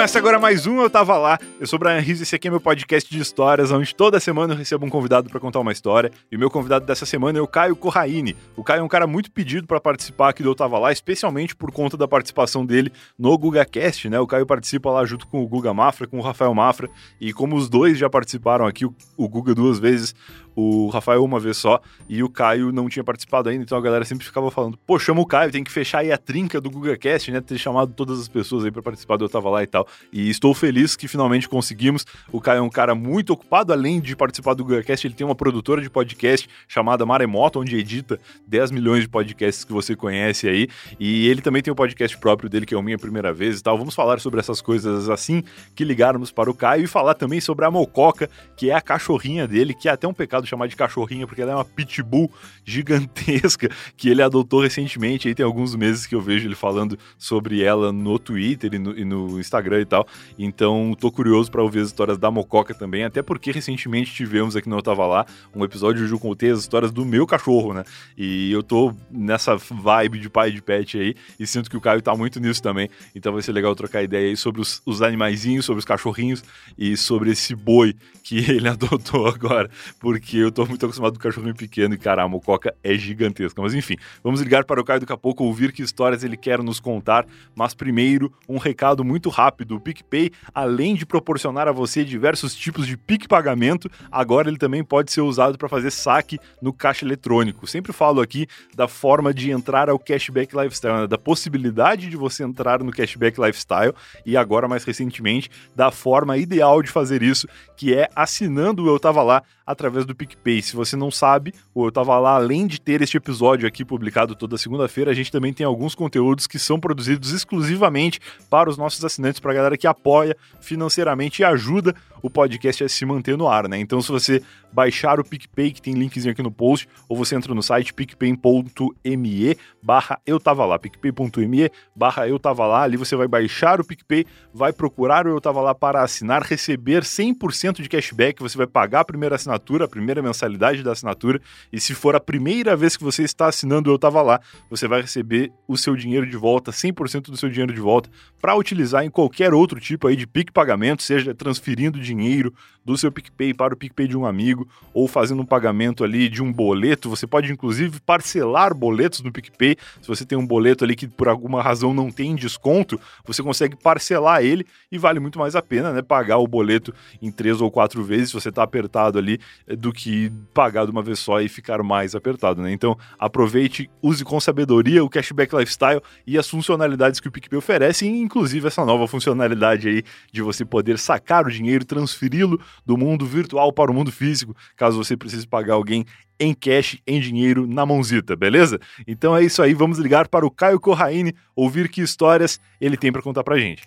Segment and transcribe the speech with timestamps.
[0.00, 1.38] começa agora mais um Eu Tava Lá.
[1.60, 4.18] Eu sou o Brian Riz e esse aqui é meu podcast de histórias, onde toda
[4.18, 6.10] semana eu recebo um convidado para contar uma história.
[6.32, 8.34] E o meu convidado dessa semana é o Caio Corraine.
[8.56, 11.54] O Caio é um cara muito pedido para participar aqui do Eu Tava Lá, especialmente
[11.54, 14.18] por conta da participação dele no GugaCast, né?
[14.18, 16.88] O Caio participa lá junto com o Guga Mafra, com o Rafael Mafra.
[17.20, 20.14] E como os dois já participaram aqui, o, Guga duas vezes,
[20.54, 24.04] o Rafael uma vez só e o Caio não tinha participado ainda, então a galera
[24.04, 27.30] sempre ficava falando: pô, chama o Caio, tem que fechar aí a trinca do GugaCast,
[27.30, 27.40] né?
[27.40, 29.86] Ter chamado todas as pessoas aí para participar do Eu Tava Lá e tal.
[30.12, 32.04] E estou feliz que finalmente conseguimos.
[32.32, 35.34] O Caio é um cara muito ocupado, além de participar do GugaCast, ele tem uma
[35.34, 40.68] produtora de podcast chamada Maremoto, onde edita 10 milhões de podcasts que você conhece aí.
[40.98, 43.62] E ele também tem um podcast próprio dele, que é o Minha Primeira Vez e
[43.62, 43.78] tal.
[43.78, 45.42] Vamos falar sobre essas coisas assim
[45.74, 49.46] que ligarmos para o Caio e falar também sobre a Mococa, que é a cachorrinha
[49.46, 52.30] dele, que é até um pecado chamar de cachorrinha, porque ela é uma pitbull
[52.64, 55.28] gigantesca que ele adotou recentemente.
[55.28, 58.98] Aí tem alguns meses que eu vejo ele falando sobre ela no Twitter e no,
[58.98, 60.06] e no Instagram e tal.
[60.38, 64.68] Então tô curioso para ouvir as histórias da Mococa também, até porque recentemente tivemos aqui
[64.68, 67.84] no Eu Tava Lá um episódio onde eu contei as histórias do meu cachorro, né?
[68.16, 72.02] E eu tô nessa vibe de pai de pet aí e sinto que o Caio
[72.02, 72.88] tá muito nisso também.
[73.14, 76.42] Então vai ser legal trocar ideia aí sobre os, os animaizinhos, sobre os cachorrinhos
[76.78, 81.54] e sobre esse boi que ele adotou agora, porque eu tô muito acostumado com cachorrinho
[81.54, 83.60] pequeno e cara, a mococa é gigantesca.
[83.60, 86.62] Mas enfim, vamos ligar para o Caio daqui a pouco, ouvir que histórias ele quer
[86.62, 87.26] nos contar.
[87.54, 92.86] Mas primeiro, um recado muito rápido: o PicPay, além de proporcionar a você diversos tipos
[92.86, 97.66] de PIC pagamento, agora ele também pode ser usado para fazer saque no caixa eletrônico.
[97.66, 101.06] Sempre falo aqui da forma de entrar ao Cashback Lifestyle, né?
[101.06, 106.82] da possibilidade de você entrar no Cashback Lifestyle e agora, mais recentemente, da forma ideal
[106.82, 110.62] de fazer isso, que é assinando o Eu Tava Lá através do PicPay.
[110.62, 114.34] Se você não sabe, o Eu Tava Lá, além de ter este episódio aqui publicado
[114.34, 119.04] toda segunda-feira, a gente também tem alguns conteúdos que são produzidos exclusivamente para os nossos
[119.04, 123.48] assinantes, para a galera que apoia financeiramente e ajuda o podcast a se manter no
[123.48, 123.78] ar, né?
[123.78, 127.54] Então, se você baixar o PicPay, que tem linkzinho aqui no post, ou você entra
[127.54, 133.26] no site picpay.me barra eu tava lá, picpay.me barra eu tava lá, ali você vai
[133.26, 138.40] baixar o PicPay, vai procurar o eu tava lá para assinar, receber 100% de cashback,
[138.40, 141.40] você vai pagar a primeira assinatura, a primeira mensalidade da assinatura,
[141.72, 145.02] e se for a primeira vez que você está assinando eu tava lá, você vai
[145.02, 148.10] receber o seu dinheiro de volta, 100% do seu dinheiro de volta,
[148.40, 152.52] para utilizar em qualquer outro tipo aí de PIC pagamento, seja transferindo dinheiro
[152.84, 156.42] do seu PicPay para o PicPay de um amigo, ou fazendo um pagamento ali de
[156.42, 157.10] um boleto.
[157.10, 159.76] Você pode, inclusive, parcelar boletos no PicPay.
[160.00, 163.76] Se você tem um boleto ali que por alguma razão não tem desconto, você consegue
[163.76, 166.02] parcelar ele e vale muito mais a pena, né?
[166.02, 170.30] Pagar o boleto em três ou quatro vezes, se você está apertado ali, do que
[170.52, 172.72] pagar de uma vez só e ficar mais apertado, né?
[172.72, 178.06] Então, aproveite, use com sabedoria o Cashback Lifestyle e as funcionalidades que o PicPay oferece,
[178.06, 180.02] inclusive essa nova funcionalidade aí
[180.32, 185.02] de você poder sacar o dinheiro, transferi-lo do mundo virtual para o mundo físico, caso
[185.02, 186.04] você precise pagar alguém
[186.38, 188.80] em cash, em dinheiro, na mãozita, beleza?
[189.06, 193.12] Então é isso aí, vamos ligar para o Caio Corraine, ouvir que histórias ele tem
[193.12, 193.82] para contar pra gente.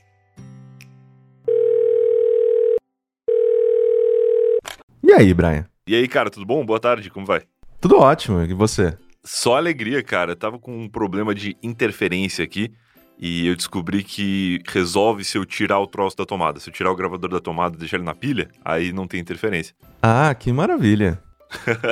[5.13, 5.63] E aí, Brian?
[5.85, 6.65] E aí, cara, tudo bom?
[6.65, 7.43] Boa tarde, como vai?
[7.79, 8.97] Tudo ótimo, e você?
[9.23, 10.35] Só alegria, cara.
[10.35, 12.73] Tava com um problema de interferência aqui
[13.19, 16.59] e eu descobri que resolve se eu tirar o troço da tomada.
[16.59, 19.19] Se eu tirar o gravador da tomada e deixar ele na pilha, aí não tem
[19.19, 19.75] interferência.
[20.01, 21.21] Ah, que maravilha.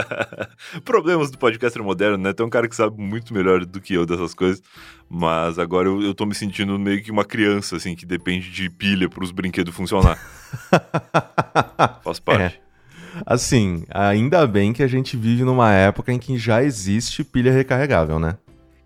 [0.83, 2.33] Problemas do podcaster moderno, né?
[2.33, 4.63] Tem um cara que sabe muito melhor do que eu dessas coisas,
[5.07, 8.67] mas agora eu, eu tô me sentindo meio que uma criança, assim, que depende de
[8.67, 10.17] pilha para os brinquedos funcionar.
[12.03, 12.59] Faz parte.
[12.67, 12.70] É.
[13.25, 18.19] Assim, ainda bem que a gente vive numa época em que já existe pilha recarregável,
[18.19, 18.37] né?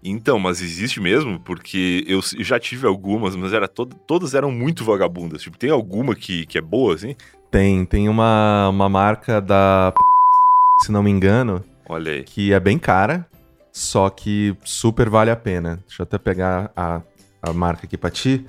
[0.03, 1.40] Então, mas existe mesmo?
[1.40, 5.42] Porque eu já tive algumas, mas era todo, todas eram muito vagabundas.
[5.42, 7.16] Tipo, tem alguma que, que é boa, assim?
[7.50, 9.92] Tem, tem uma, uma marca da.
[10.86, 11.63] Se não me engano.
[11.89, 12.24] Olha aí.
[12.24, 13.27] Que é bem cara,
[13.72, 15.83] só que super vale a pena.
[15.88, 17.01] Deixa eu até pegar a,
[17.42, 18.45] a marca aqui pra ti.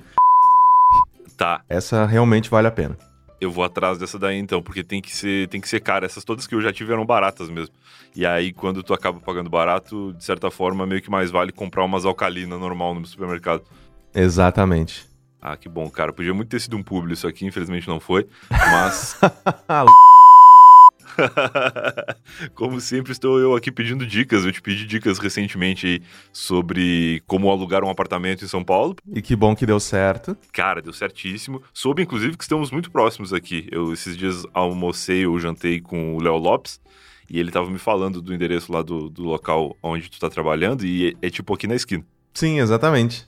[1.35, 1.61] Tá.
[1.67, 2.97] Essa realmente vale a pena.
[3.39, 6.05] Eu vou atrás dessa daí então, porque tem que ser, tem que ser cara.
[6.05, 7.73] Essas todas que eu já tive eram baratas mesmo.
[8.15, 11.83] E aí, quando tu acaba pagando barato, de certa forma, meio que mais vale comprar
[11.83, 13.63] umas alcalina normal no supermercado.
[14.13, 15.05] Exatamente.
[15.39, 16.11] Ah, que bom, cara.
[16.11, 18.27] Podia muito ter sido um publi isso aqui, infelizmente não foi.
[18.49, 19.19] Mas.
[22.53, 24.45] Como sempre, estou eu aqui pedindo dicas.
[24.45, 28.95] Eu te pedi dicas recentemente sobre como alugar um apartamento em São Paulo.
[29.13, 30.37] E que bom que deu certo.
[30.51, 31.61] Cara, deu certíssimo.
[31.73, 33.67] Soube, inclusive, que estamos muito próximos aqui.
[33.71, 36.79] Eu esses dias almocei ou jantei com o Léo Lopes.
[37.29, 40.85] E ele tava me falando do endereço lá do, do local onde tu tá trabalhando.
[40.85, 42.05] E é, é tipo aqui na esquina.
[42.33, 43.27] Sim, exatamente.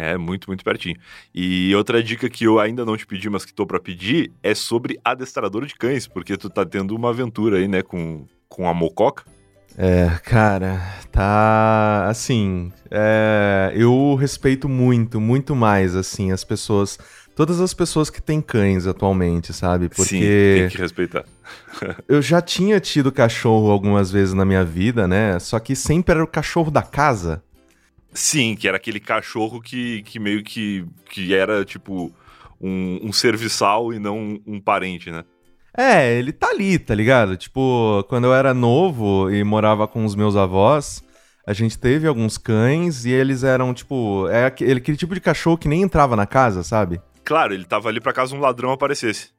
[0.00, 0.96] É muito, muito pertinho.
[1.34, 4.54] E outra dica que eu ainda não te pedi, mas que tô para pedir, é
[4.54, 8.72] sobre adestrador de cães, porque tu tá tendo uma aventura aí, né, com, com a
[8.72, 9.24] mococa.
[9.76, 10.80] É, cara,
[11.12, 12.72] tá assim.
[12.90, 16.98] É, eu respeito muito, muito mais, assim, as pessoas.
[17.36, 19.88] Todas as pessoas que têm cães atualmente, sabe?
[19.88, 20.04] Porque.
[20.04, 21.24] Sim, tem que respeitar.
[22.08, 25.38] eu já tinha tido cachorro algumas vezes na minha vida, né?
[25.38, 27.42] Só que sempre era o cachorro da casa.
[28.12, 32.12] Sim, que era aquele cachorro que, que meio que, que era, tipo,
[32.60, 35.24] um, um serviçal e não um, parente, né?
[35.76, 37.36] É, ele tá ali, tá ligado?
[37.36, 41.02] Tipo, quando eu era novo e morava com os meus avós,
[41.46, 45.56] a gente teve alguns cães e eles eram, tipo, é aquele, aquele tipo de cachorro
[45.56, 47.00] que nem entrava na casa, sabe?
[47.24, 49.30] Claro, ele tava ali pra caso um ladrão aparecesse.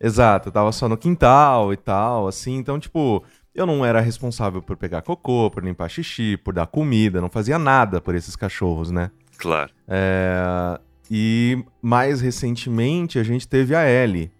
[0.00, 3.24] Exato, tava só no quintal e tal, assim, então, tipo,
[3.58, 7.58] eu não era responsável por pegar cocô, por limpar xixi, por dar comida, não fazia
[7.58, 9.10] nada por esses cachorros, né?
[9.36, 9.70] Claro.
[9.86, 10.78] É...
[11.10, 14.30] E mais recentemente a gente teve a Ellie,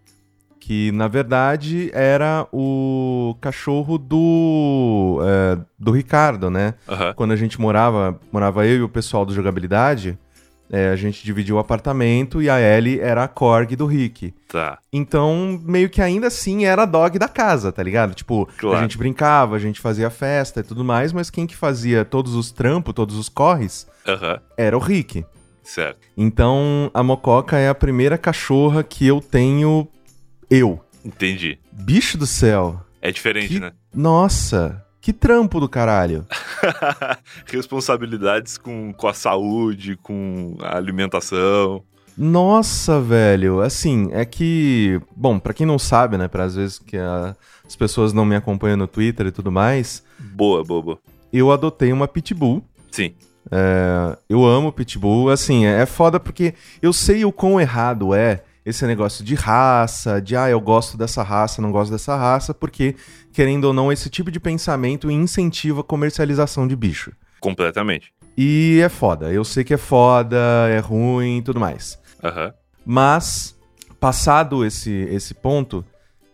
[0.61, 6.75] que na verdade era o cachorro do é, do Ricardo, né?
[6.87, 7.15] Aham.
[7.15, 10.19] Quando a gente morava, morava eu e o pessoal do jogabilidade,
[10.70, 14.35] é, a gente dividiu o apartamento e a Ellie era a Korg do Rick.
[14.49, 14.79] Tá.
[14.93, 18.15] Então, meio que ainda assim era a dog da casa, tá ligado?
[18.15, 18.76] Tipo, Claro.
[18.79, 22.35] a gente brincava, a gente fazia festa e tudo mais, mas quem que fazia todos
[22.35, 24.41] os trampos, todos os corres, Aham.
[24.56, 25.25] era o Rick.
[25.62, 25.99] Certo.
[26.17, 29.87] Então, a Mococa é a primeira cachorra que eu tenho
[30.50, 30.81] eu.
[31.05, 31.59] Entendi.
[31.73, 32.81] Bicho do céu.
[33.03, 33.73] É diferente, Que- né?
[33.94, 36.26] Nossa, que trampo do caralho.
[37.46, 41.82] Responsabilidades com, com a saúde, com a alimentação.
[42.16, 43.60] Nossa, velho.
[43.62, 45.00] Assim, é que.
[45.16, 46.28] Bom, pra quem não sabe, né?
[46.28, 47.34] Pra às vezes que a-
[47.66, 50.99] as pessoas não me acompanham no Twitter e tudo mais, Boa, boa, boa.
[51.32, 52.62] eu adotei uma pitbull.
[52.90, 53.14] Sim.
[53.50, 55.31] É, eu amo pitbull.
[55.31, 56.52] Assim, é foda porque
[56.82, 61.23] eu sei o quão errado é esse negócio de raça, de ah, eu gosto dessa
[61.23, 62.94] raça, não gosto dessa raça, porque,
[63.32, 67.12] querendo ou não, esse tipo de pensamento incentiva a comercialização de bicho.
[67.41, 68.12] Completamente.
[68.37, 69.32] E é foda.
[69.32, 70.37] Eu sei que é foda,
[70.69, 71.99] é ruim e tudo mais.
[72.23, 72.53] Aham.
[72.85, 73.59] Mas,
[73.99, 75.82] passado esse, esse ponto,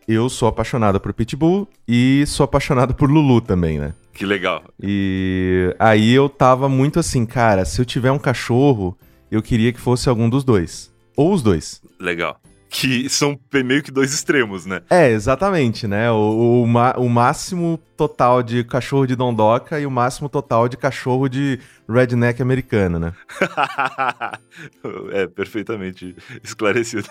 [0.08, 3.94] eu sou apaixonado por Pitbull e sou apaixonado por Lulu também, né?
[4.12, 4.62] Que legal.
[4.82, 8.96] E aí eu tava muito assim, cara, se eu tiver um cachorro,
[9.31, 10.94] eu queria que fosse algum dos dois.
[11.16, 11.81] Ou os dois.
[11.99, 12.40] Legal.
[12.69, 14.82] Que são meio que dois extremos, né?
[14.90, 16.11] É, exatamente, né?
[16.11, 21.28] O, o, o máximo total de cachorro de dondoca e o máximo total de cachorro
[21.28, 23.12] de redneck americano, né?
[25.12, 27.08] é, perfeitamente esclarecido.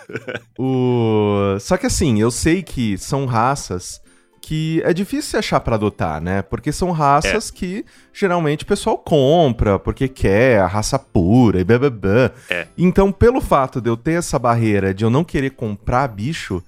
[0.58, 1.56] O...
[1.60, 4.03] Só que assim, eu sei que são raças
[4.44, 6.42] que é difícil se achar pra adotar, né?
[6.42, 11.78] Porque são raças que geralmente o pessoal compra porque quer a raça pura e blá
[11.78, 12.30] blá blá.
[12.50, 12.66] É.
[12.76, 16.62] Então, pelo fato de eu ter essa barreira de eu não querer comprar bicho,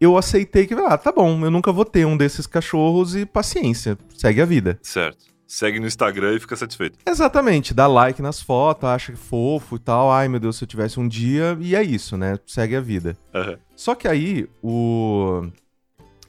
[0.00, 3.96] eu aceitei que, ah, tá bom, eu nunca vou ter um desses cachorros e paciência,
[4.16, 4.78] segue a vida.
[4.82, 5.32] Certo.
[5.46, 6.98] Segue no Instagram e fica satisfeito.
[7.06, 10.10] Exatamente, dá like nas fotos, acha fofo e tal.
[10.10, 12.38] Ai meu Deus, se eu tivesse um dia, e é isso, né?
[12.46, 13.16] Segue a vida.
[13.34, 13.58] Aham.
[13.76, 15.46] Só que aí, o...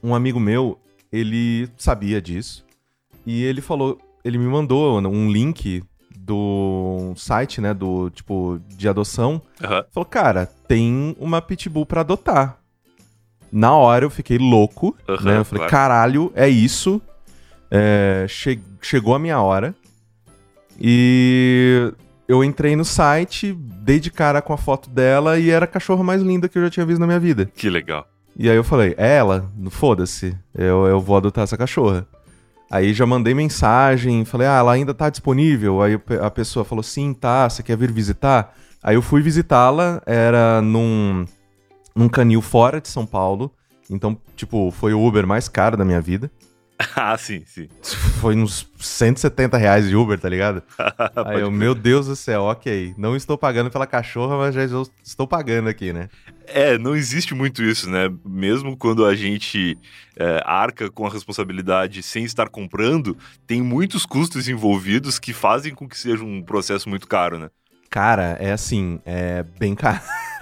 [0.03, 0.77] um amigo meu,
[1.13, 2.65] ele sabia disso.
[3.25, 5.82] E ele falou, ele me mandou um link
[6.17, 9.41] do site, né, do tipo de adoção.
[9.63, 9.86] Aham.
[9.91, 12.58] Falou, cara, tem uma pitbull pra adotar.
[13.51, 15.38] Na hora eu fiquei louco, Aham, né?
[15.38, 15.72] Eu falei, claro.
[15.72, 17.00] caralho, é isso.
[17.70, 19.75] É, che- chegou a minha hora.
[20.79, 21.93] E
[22.27, 26.03] eu entrei no site, dei de cara com a foto dela e era a cachorra
[26.03, 27.46] mais linda que eu já tinha visto na minha vida.
[27.55, 28.08] Que legal.
[28.36, 29.52] E aí eu falei, é ela?
[29.70, 32.08] Foda-se, eu, eu vou adotar essa cachorra.
[32.70, 35.82] Aí já mandei mensagem, falei, ah, ela ainda tá disponível?
[35.82, 38.56] Aí a pessoa falou, sim, tá, você quer vir visitar?
[38.82, 41.25] Aí eu fui visitá-la, era num,
[41.96, 43.52] num canil fora de São Paulo.
[43.90, 46.32] Então, tipo, foi o Uber mais caro da minha vida.
[46.96, 47.68] ah, sim, sim.
[48.20, 50.63] Foi uns 170 reais de Uber, tá ligado?
[51.25, 52.94] Aí eu, meu Deus do céu, ok.
[52.98, 56.10] Não estou pagando pela cachorra, mas já estou- pagando aqui, né?
[56.48, 58.12] É, não existe muito isso, né?
[58.25, 59.78] Mesmo quando a gente
[60.18, 65.88] é, arca com a responsabilidade sem estar comprando, tem muitos custos envolvidos que fazem com
[65.88, 67.50] que seja um processo muito caro, né?
[67.90, 70.02] Cara, é assim, é bem caro.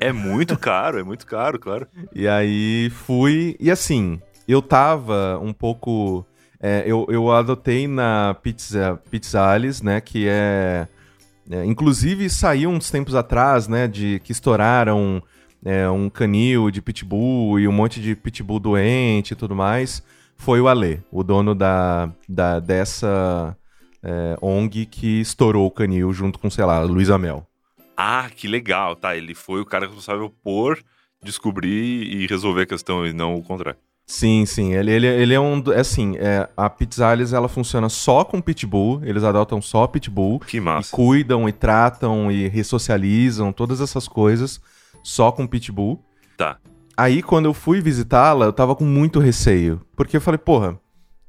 [0.00, 1.88] É muito caro, é muito caro, claro.
[2.14, 3.56] E aí fui.
[3.58, 4.20] E assim,
[4.52, 6.24] eu tava um pouco.
[6.60, 10.00] é, eu, eu adotei na Pizza, Pizza Alice, né?
[10.00, 10.86] Que é,
[11.50, 13.88] é, Inclusive saiu uns tempos atrás, né?
[13.88, 15.22] De que estouraram
[15.64, 20.02] é, um canil de pitbull e um monte de pitbull doente e tudo mais.
[20.36, 23.56] Foi o Alê, o dono da, da, dessa
[24.02, 27.46] é, ONG que estourou o canil junto com, sei lá, Luiz Amel.
[27.96, 29.16] Ah, que legal, tá?
[29.16, 30.82] Ele foi o cara responsável por
[31.22, 33.78] descobrir e resolver a questão e não o contrário.
[34.12, 34.74] Sim, sim.
[34.74, 35.62] Ele, ele, ele é um.
[35.72, 39.00] É assim, é, a Pizzalis ela funciona só com pitbull.
[39.02, 40.38] Eles adotam só pitbull.
[40.38, 40.94] Que E massa.
[40.94, 44.60] cuidam e tratam e ressocializam, todas essas coisas,
[45.02, 45.98] só com pitbull.
[46.36, 46.58] Tá.
[46.94, 49.80] Aí, quando eu fui visitá-la, eu tava com muito receio.
[49.96, 50.78] Porque eu falei, porra,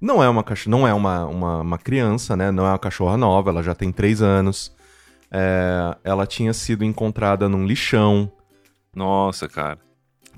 [0.01, 2.51] não é uma cachorra, não é uma, uma, uma criança, né?
[2.51, 4.75] Não é uma cachorra nova, ela já tem três anos.
[5.31, 8.29] É, ela tinha sido encontrada num lixão.
[8.93, 9.79] Nossa, cara.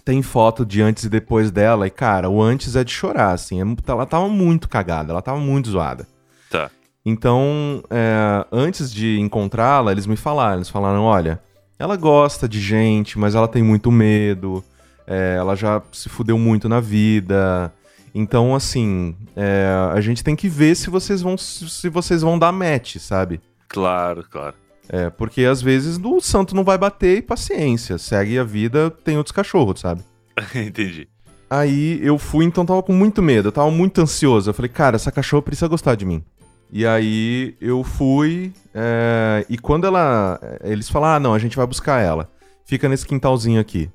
[0.06, 3.60] Tem foto de antes e depois dela, e, cara, o antes é de chorar, assim.
[3.60, 6.08] é mu- ela tava muito cagada, ela tava muito zoada.
[6.50, 6.70] Tá.
[7.04, 11.42] Então, é, antes de encontrá-la, eles me falaram, eles falaram, olha,
[11.80, 14.64] ela gosta de gente, mas ela tem muito medo,
[15.08, 17.74] é, ela já se fudeu muito na vida.
[18.14, 22.52] Então, assim, é, a gente tem que ver se vocês vão se vocês vão dar
[22.52, 23.42] match, sabe?
[23.68, 24.56] Claro, claro.
[24.89, 29.18] É, porque às vezes o santo não vai bater e paciência, segue a vida, tem
[29.18, 30.04] outros cachorros, sabe?
[30.56, 31.08] Entendi.
[31.50, 34.50] Aí eu fui, então tava com muito medo, eu tava muito ansioso.
[34.50, 36.24] Eu falei, cara, essa cachorra precisa gostar de mim.
[36.72, 40.39] E aí eu fui, é, e quando ela.
[40.63, 42.30] Eles falaram, ah, não, a gente vai buscar ela.
[42.65, 43.89] Fica nesse quintalzinho aqui.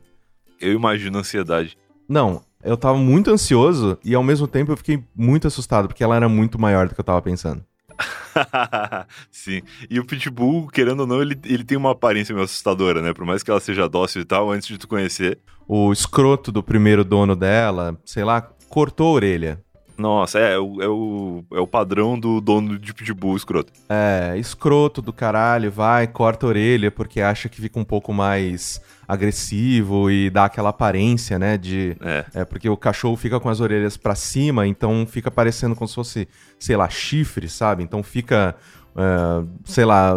[0.60, 1.76] Eu imagino a ansiedade.
[2.08, 6.16] Não, eu tava muito ansioso e ao mesmo tempo eu fiquei muito assustado, porque ela
[6.16, 7.64] era muito maior do que eu tava pensando.
[9.30, 9.62] Sim.
[9.88, 13.12] E o Pitbull, querendo ou não, ele, ele tem uma aparência meio assustadora, né?
[13.12, 15.38] Por mais que ela seja dócil e tal, antes de tu conhecer.
[15.66, 19.60] O escroto do primeiro dono dela, sei lá, cortou a orelha.
[20.00, 23.70] Nossa, é, é o, é o, é o padrão do dono de Pitbull escroto.
[23.86, 28.80] É, escroto do caralho, vai, corta a orelha porque acha que fica um pouco mais
[29.10, 31.96] agressivo e dá aquela aparência, né, de...
[32.00, 32.24] É.
[32.34, 35.94] É, porque o cachorro fica com as orelhas pra cima, então fica parecendo como se
[35.94, 37.82] fosse, sei lá, chifre, sabe?
[37.82, 38.54] Então fica,
[38.96, 40.14] é, sei lá,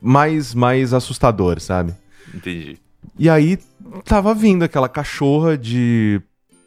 [0.00, 1.94] mais, mais assustador, sabe?
[2.32, 2.78] Entendi.
[3.18, 3.58] E aí
[4.04, 6.20] tava vindo aquela cachorra de,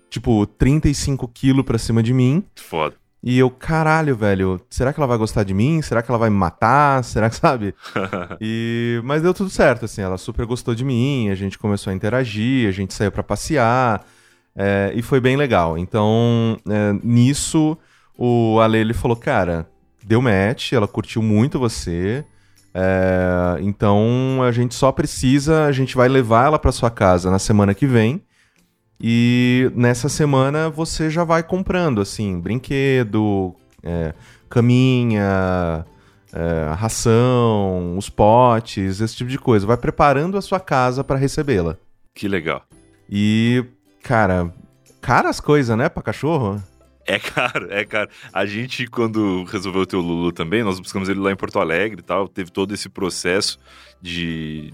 [0.09, 2.43] tipo, 35 quilos pra cima de mim.
[2.55, 3.00] Foda.
[3.23, 5.79] E eu, caralho, velho, será que ela vai gostar de mim?
[5.81, 7.03] Será que ela vai me matar?
[7.05, 7.75] Será que, sabe?
[8.39, 8.99] E...
[9.03, 12.67] Mas deu tudo certo, assim, ela super gostou de mim, a gente começou a interagir,
[12.67, 14.03] a gente saiu pra passear,
[14.55, 15.77] é, e foi bem legal.
[15.77, 17.77] Então, é, nisso,
[18.17, 19.67] o Ale, ele falou, cara,
[20.03, 22.25] deu match, ela curtiu muito você,
[22.73, 27.39] é, então a gente só precisa, a gente vai levar ela pra sua casa na
[27.39, 28.23] semana que vem,
[29.01, 34.13] e nessa semana você já vai comprando, assim, brinquedo, é,
[34.49, 35.85] caminha,
[36.31, 39.65] é, ração, os potes, esse tipo de coisa.
[39.65, 41.77] Vai preparando a sua casa pra recebê-la.
[42.13, 42.63] que legal.
[43.09, 43.65] E,
[44.03, 44.53] cara,
[45.01, 46.61] caras coisas, né, pra cachorro?
[47.05, 48.09] É caro, é caro.
[48.31, 51.99] A gente, quando resolveu ter o Lulu também, nós buscamos ele lá em Porto Alegre
[51.99, 52.27] e tal.
[52.27, 53.59] Teve todo esse processo
[54.01, 54.71] de,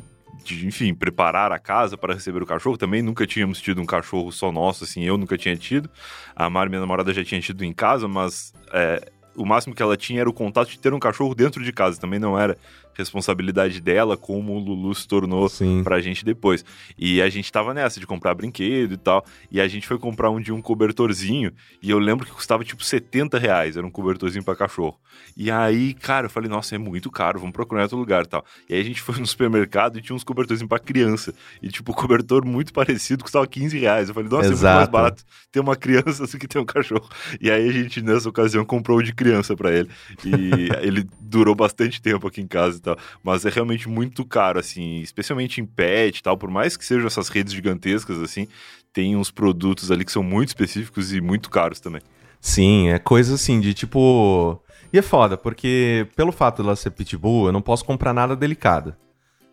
[0.55, 2.77] de enfim, preparar a casa para receber o cachorro.
[2.77, 5.89] Também nunca tínhamos tido um cachorro só nosso, assim, eu nunca tinha tido.
[6.35, 9.95] A Mari, minha namorada, já tinha tido em casa, mas é, o máximo que ela
[9.95, 11.99] tinha era o contato de ter um cachorro dentro de casa.
[11.99, 12.57] Também não era
[12.97, 15.83] responsabilidade dela, como o Lulu se tornou Sim.
[15.83, 16.65] pra gente depois.
[16.97, 19.23] E a gente tava nessa de comprar brinquedo e tal.
[19.51, 21.51] E a gente foi comprar um de um cobertorzinho.
[21.81, 23.77] E eu lembro que custava tipo 70 reais.
[23.77, 24.99] Era um cobertorzinho pra cachorro.
[25.35, 28.43] E aí, cara, eu falei, nossa, é muito caro, vamos procurar outro lugar e tal.
[28.69, 31.33] E aí a gente foi no supermercado e tinha uns cobertorzinhos pra criança.
[31.61, 34.09] E tipo, cobertor muito parecido custava 15 reais.
[34.09, 34.91] Eu falei, nossa, é muito mais Exato.
[34.91, 37.07] barato ter uma criança do que ter um cachorro.
[37.39, 39.89] E aí a gente, nessa ocasião, comprou o de criança pra ele.
[40.25, 42.97] E ele durou bastante tempo aqui em casa tal.
[43.23, 46.37] Mas é realmente muito caro, assim, especialmente em pet e tal.
[46.37, 48.47] Por mais que sejam essas redes gigantescas, assim,
[48.91, 52.01] tem uns produtos ali que são muito específicos e muito caros também.
[52.39, 54.61] Sim, é coisa assim de tipo.
[54.91, 58.95] E é foda, porque pelo fato dela ser pitbull, eu não posso comprar nada delicado.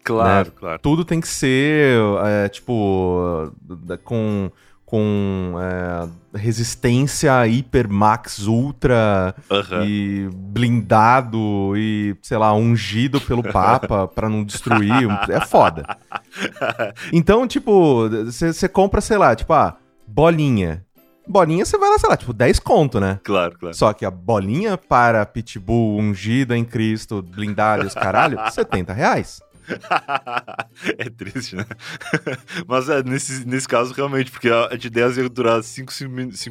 [0.05, 0.55] Claro, Né?
[0.57, 0.79] claro.
[0.81, 3.50] Tudo tem que ser, é, tipo,
[4.05, 4.50] com,
[4.87, 9.85] com é, resistência hiper max ultra Aham.
[9.85, 15.09] e blindado e, sei lá, ungido pelo Papa pra não destruir.
[15.29, 15.85] É foda.
[17.12, 19.76] Então, tipo, você compra, sei lá, tipo, ah,
[20.07, 20.85] bolinha.
[21.26, 23.19] Bolinha você vai lá, sei lá, tipo, 10 conto, né?
[23.25, 23.75] Claro, claro.
[23.75, 29.41] Só que a bolinha para pitbull ungida em Cristo, blindada e os caralho, 70 reais.
[30.99, 31.64] é triste, né?
[32.66, 35.92] Mas é, nesse, nesse caso, realmente, porque a, a ideia ia durar 5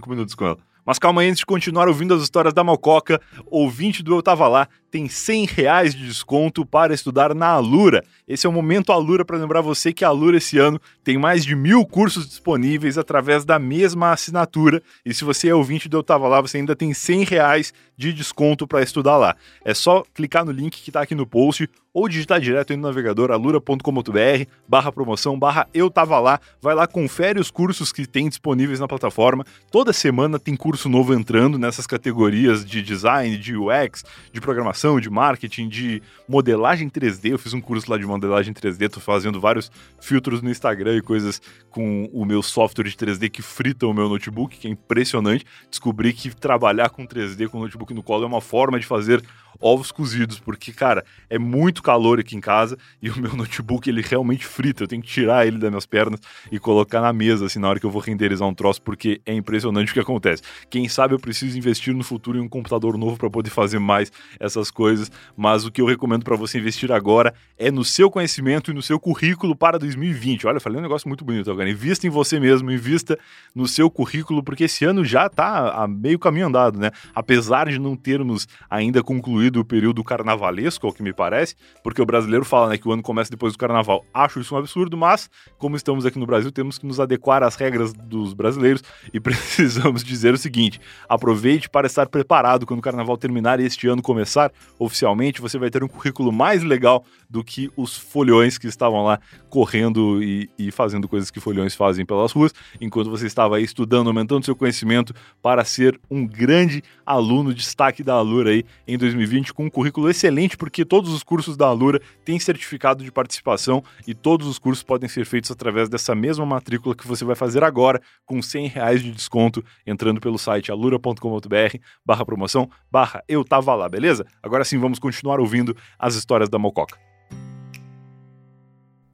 [0.08, 0.58] minutos com ela.
[0.86, 4.48] Mas calma aí, antes de continuar ouvindo as histórias da Malcoca, ouvinte do Eu Tava
[4.48, 8.04] Lá tem 100 reais de desconto para estudar na Alura.
[8.28, 11.44] Esse é o momento Alura para lembrar você que a Alura esse ano tem mais
[11.44, 14.84] de mil cursos disponíveis através da mesma assinatura.
[15.04, 18.14] E se você é ouvinte do Eu Tava Lá, você ainda tem 100 reais de
[18.14, 19.36] desconto para estudar lá.
[19.66, 22.84] É só clicar no link que está aqui no post ou digitar direto aí no
[22.84, 26.40] navegador alura.com.br barra promoção barra eu tava lá.
[26.60, 29.46] Vai lá, confere os cursos que tem disponíveis na plataforma.
[29.72, 35.10] Toda semana tem curso novo entrando nessas categorias de design, de UX, de programação de
[35.10, 37.32] marketing, de modelagem 3D.
[37.32, 39.72] Eu fiz um curso lá de modelagem 3D, tô fazendo vários
[40.02, 44.10] filtros no Instagram e coisas com o meu software de 3D que frita o meu
[44.10, 45.46] notebook, que é impressionante.
[45.70, 49.24] Descobri que trabalhar com 3D com notebook no colo é uma forma de fazer
[49.64, 54.02] ovos cozidos, porque, cara, é muito calor aqui em casa e o meu notebook ele
[54.02, 54.84] realmente frita.
[54.84, 56.20] Eu tenho que tirar ele das minhas pernas
[56.52, 59.34] e colocar na mesa, assim, na hora que eu vou renderizar um troço, porque é
[59.34, 60.44] impressionante o que acontece.
[60.70, 64.12] Quem sabe eu preciso investir no futuro em um computador novo para poder fazer mais
[64.38, 68.70] essas coisas, mas o que eu recomendo para você investir agora é no seu conhecimento
[68.70, 70.46] e no seu currículo para 2020.
[70.46, 71.70] Olha, falei um negócio muito bonito agora.
[71.70, 73.18] Invista em você mesmo, invista
[73.56, 76.92] no seu currículo, porque esse ano já está a meio caminho andado, né?
[77.16, 82.06] Apesar de não termos ainda concluído do período carnavalesco, ao que me parece, porque o
[82.06, 84.04] brasileiro fala né, que o ano começa depois do carnaval.
[84.14, 87.56] Acho isso um absurdo, mas como estamos aqui no Brasil, temos que nos adequar às
[87.56, 88.84] regras dos brasileiros
[89.14, 93.88] e precisamos dizer o seguinte: aproveite para estar preparado quando o carnaval terminar e este
[93.88, 95.40] ano começar oficialmente.
[95.40, 99.20] Você vai ter um currículo mais legal do que os folhões que estavam lá
[99.50, 104.08] correndo e, e fazendo coisas que folhões fazem pelas ruas, enquanto você estava aí estudando,
[104.08, 109.66] aumentando seu conhecimento para ser um grande aluno destaque da Alura aí em 2020 com
[109.66, 114.46] um currículo excelente, porque todos os cursos da Alura têm certificado de participação e todos
[114.46, 118.42] os cursos podem ser feitos através dessa mesma matrícula que você vai fazer agora, com
[118.42, 124.26] 100 reais de desconto, entrando pelo site alura.com.br barra promoção, barra eu tava lá, beleza?
[124.42, 126.98] Agora sim, vamos continuar ouvindo as histórias da Mococa.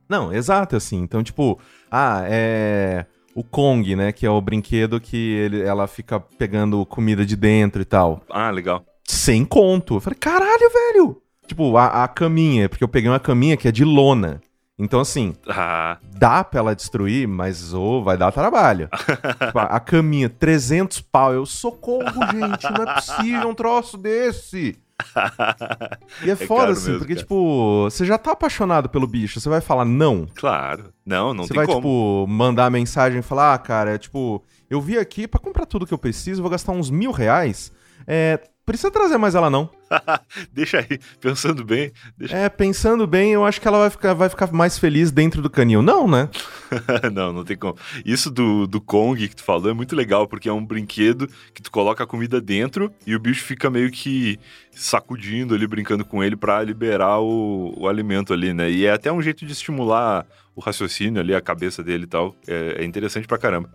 [0.10, 0.98] Não, exato, assim.
[0.98, 1.60] Então, tipo,
[1.90, 4.12] ah, é o Kong, né?
[4.12, 8.24] Que é o brinquedo que ele, ela fica pegando comida de dentro e tal.
[8.28, 9.95] Ah, legal sem conto.
[9.95, 11.22] Eu falei, caralho, velho!
[11.48, 14.39] Tipo, a, a caminha, porque eu peguei uma caminha que é de lona.
[14.78, 15.98] Então, assim, ah.
[16.15, 18.88] dá pra ela destruir, mas oh, vai dar trabalho.
[19.45, 21.34] tipo, a caminha, 300 pau.
[21.34, 24.78] Eu, socorro, gente, não é possível um troço desse.
[26.24, 27.24] e é, é foda, assim, mesmo, porque, cara.
[27.24, 30.28] tipo, você já tá apaixonado pelo bicho, você vai falar não?
[30.36, 30.93] Claro.
[31.04, 31.80] Não, não você tem vai, como.
[31.80, 35.88] tipo, mandar mensagem e falar, ah, cara, é tipo, eu vi aqui para comprar tudo
[35.88, 37.72] que eu preciso, vou gastar uns mil reais.
[38.08, 39.67] É, precisa trazer mais ela, não.
[40.53, 41.91] deixa aí, pensando bem.
[42.15, 42.38] Deixa...
[42.38, 45.49] É, pensando bem, eu acho que ela vai ficar, vai ficar mais feliz dentro do
[45.49, 45.82] canil.
[45.82, 46.29] Não, né?
[47.12, 47.75] não, não tem como.
[48.05, 51.63] Isso do, do Kong que tu falou é muito legal, porque é um brinquedo que
[51.63, 54.39] tu coloca a comida dentro e o bicho fica meio que
[54.71, 58.69] sacudindo ali, brincando com ele para liberar o, o alimento ali, né?
[58.69, 62.36] E é até um jeito de estimular o raciocínio ali, a cabeça dele e tal.
[62.47, 63.67] É, é interessante pra caramba.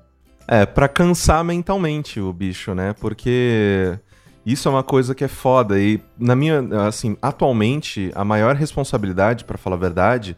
[0.47, 2.95] É, pra cansar mentalmente o bicho, né?
[3.01, 3.99] Porque
[4.45, 5.81] isso é uma coisa que é foda.
[5.81, 10.37] E, na minha, assim, atualmente, a maior responsabilidade, para falar a verdade,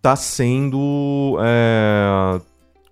[0.00, 2.40] tá sendo é,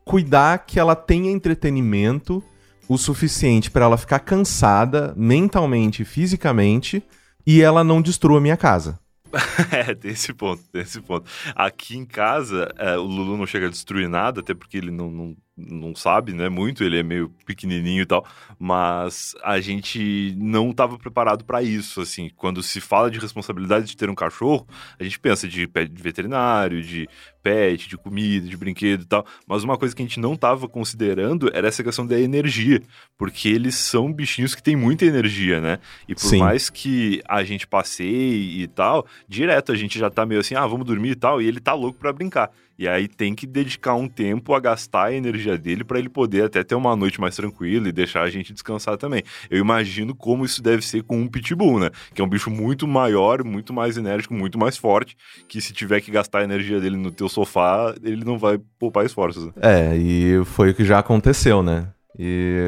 [0.04, 2.42] cuidar que ela tenha entretenimento
[2.88, 7.02] o suficiente para ela ficar cansada mentalmente e fisicamente
[7.46, 8.98] e ela não destrua a minha casa.
[9.70, 11.30] é, tem esse ponto, tem esse ponto.
[11.54, 15.10] Aqui em casa, é, o Lulu não chega a destruir nada, até porque ele não,
[15.10, 18.24] não, não sabe, né, muito, ele é meio pequenininho e tal,
[18.58, 23.96] mas a gente não estava preparado para isso, assim, quando se fala de responsabilidade de
[23.96, 24.66] ter um cachorro,
[24.98, 27.08] a gente pensa de pet de veterinário, de
[27.42, 30.68] pet, de comida, de brinquedo e tal, mas uma coisa que a gente não estava
[30.68, 32.80] considerando era essa questão da energia,
[33.16, 36.38] porque eles são bichinhos que têm muita energia, né, e por Sim.
[36.38, 40.66] mais que a gente passeie e tal, direto a gente já tá meio assim, ah,
[40.66, 42.50] vamos dormir e tal, e ele tá louco para brincar.
[42.78, 46.44] E aí tem que dedicar um tempo a gastar a energia dele para ele poder
[46.44, 49.24] até ter uma noite mais tranquila e deixar a gente descansar também.
[49.50, 51.90] Eu imagino como isso deve ser com um pitbull, né?
[52.14, 55.16] Que é um bicho muito maior, muito mais enérgico, muito mais forte,
[55.48, 59.04] que se tiver que gastar a energia dele no teu sofá, ele não vai poupar
[59.04, 59.46] esforços.
[59.46, 59.52] Né?
[59.60, 61.88] É, e foi o que já aconteceu, né?
[62.16, 62.58] E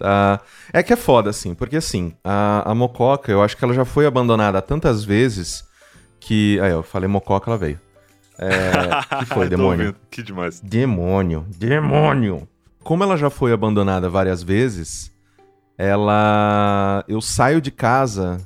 [0.00, 0.40] uh,
[0.72, 3.84] é que é foda, assim, porque assim, a, a Mococa, eu acho que ela já
[3.84, 5.64] foi abandonada tantas vezes
[6.20, 6.58] que.
[6.60, 7.78] Aí, eu falei Mococa, ela veio.
[8.38, 9.94] É, que foi, demônio?
[10.10, 10.60] que demais.
[10.60, 12.48] Demônio, demônio.
[12.82, 15.10] Como ela já foi abandonada várias vezes,
[15.78, 17.04] ela.
[17.08, 18.40] Eu saio de casa,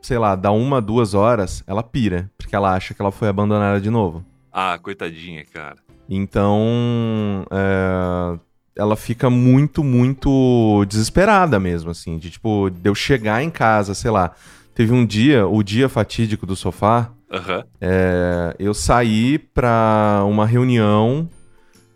[0.00, 3.80] sei lá, dá uma, duas horas, ela pira, porque ela acha que ela foi abandonada
[3.80, 4.24] de novo.
[4.52, 5.76] Ah, coitadinha, cara.
[6.08, 8.38] Então, é,
[8.76, 12.18] ela fica muito, muito desesperada mesmo, assim.
[12.18, 14.32] De tipo, de eu chegar em casa, sei lá.
[14.74, 17.64] Teve um dia, o dia fatídico do sofá, Aham.
[17.80, 21.28] é, eu saí pra uma reunião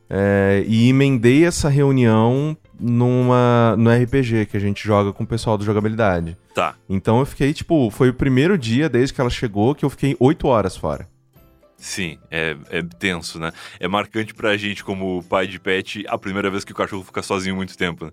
[0.08, 5.58] é, e emendei essa reunião numa, no RPG que a gente joga com o pessoal
[5.58, 6.36] do jogabilidade.
[6.54, 6.74] Tá.
[6.88, 10.16] Então eu fiquei, tipo, foi o primeiro dia desde que ela chegou que eu fiquei
[10.20, 11.08] oito horas fora.
[11.76, 13.52] Sim, é, é tenso, né?
[13.78, 17.22] É marcante pra gente, como pai de pet, a primeira vez que o cachorro fica
[17.22, 18.12] sozinho muito tempo, né?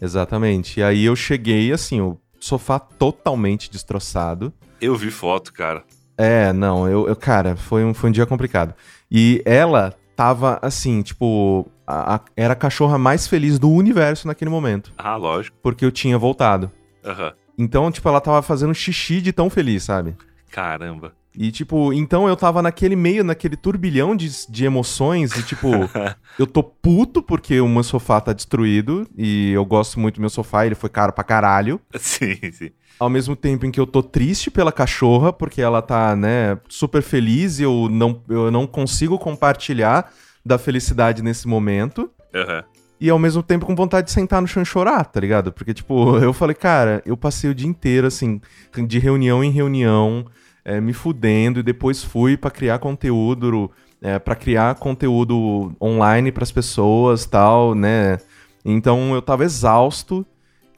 [0.00, 0.78] Exatamente.
[0.78, 4.52] E aí eu cheguei, assim, o sofá totalmente destroçado.
[4.80, 5.84] Eu vi foto, cara.
[6.16, 8.74] É, não, eu, eu- cara, foi um, foi um dia complicado.
[9.10, 14.50] E ela tava assim, tipo, a- a- era a cachorra mais feliz do universo naquele
[14.50, 15.56] momento, Ah, lógico.
[15.62, 16.70] porque eu tinha voltado.
[17.04, 17.32] Aham.
[17.58, 20.16] Então, tipo, ela tava fazendo xixi de tão feliz, sabe?
[20.50, 21.12] Caramba.
[21.36, 25.68] E, tipo, então eu tava naquele meio, naquele turbilhão de, de emoções, e, tipo,
[26.38, 30.30] eu tô puto porque o meu sofá tá destruído, e eu gosto muito do meu
[30.30, 31.80] sofá, ele foi caro pra caralho.
[31.98, 32.70] Sim, sim.
[32.98, 37.02] Ao mesmo tempo em que eu tô triste pela cachorra, porque ela tá, né, super
[37.02, 40.12] feliz e eu não, eu não consigo compartilhar
[40.44, 42.10] da felicidade nesse momento.
[42.34, 42.64] Aham.
[43.00, 45.50] E ao mesmo tempo com vontade de sentar no chão e chorar, tá ligado?
[45.50, 48.40] Porque, tipo, eu falei, cara, eu passei o dia inteiro, assim,
[48.86, 50.24] de reunião em reunião,
[50.64, 53.70] é, me fudendo, e depois fui pra criar conteúdo,
[54.00, 58.18] é, para criar conteúdo online pras pessoas tal, né?
[58.64, 60.24] Então eu tava exausto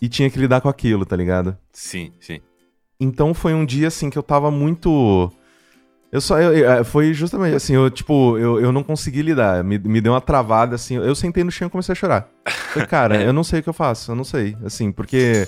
[0.00, 1.56] e tinha que lidar com aquilo, tá ligado?
[1.72, 2.40] Sim, sim.
[2.98, 5.30] Então foi um dia assim que eu tava muito.
[6.12, 6.38] Eu só.
[6.38, 9.64] eu- eu- foi justamente assim, eu, tipo, eu, eu não consegui lidar.
[9.64, 10.96] Me, me deu uma travada, assim.
[10.96, 12.28] Eu sentei no chão e comecei a chorar.
[12.72, 14.56] Falei, cara, eu não sei o que eu faço, eu não sei.
[14.64, 15.44] Assim, porque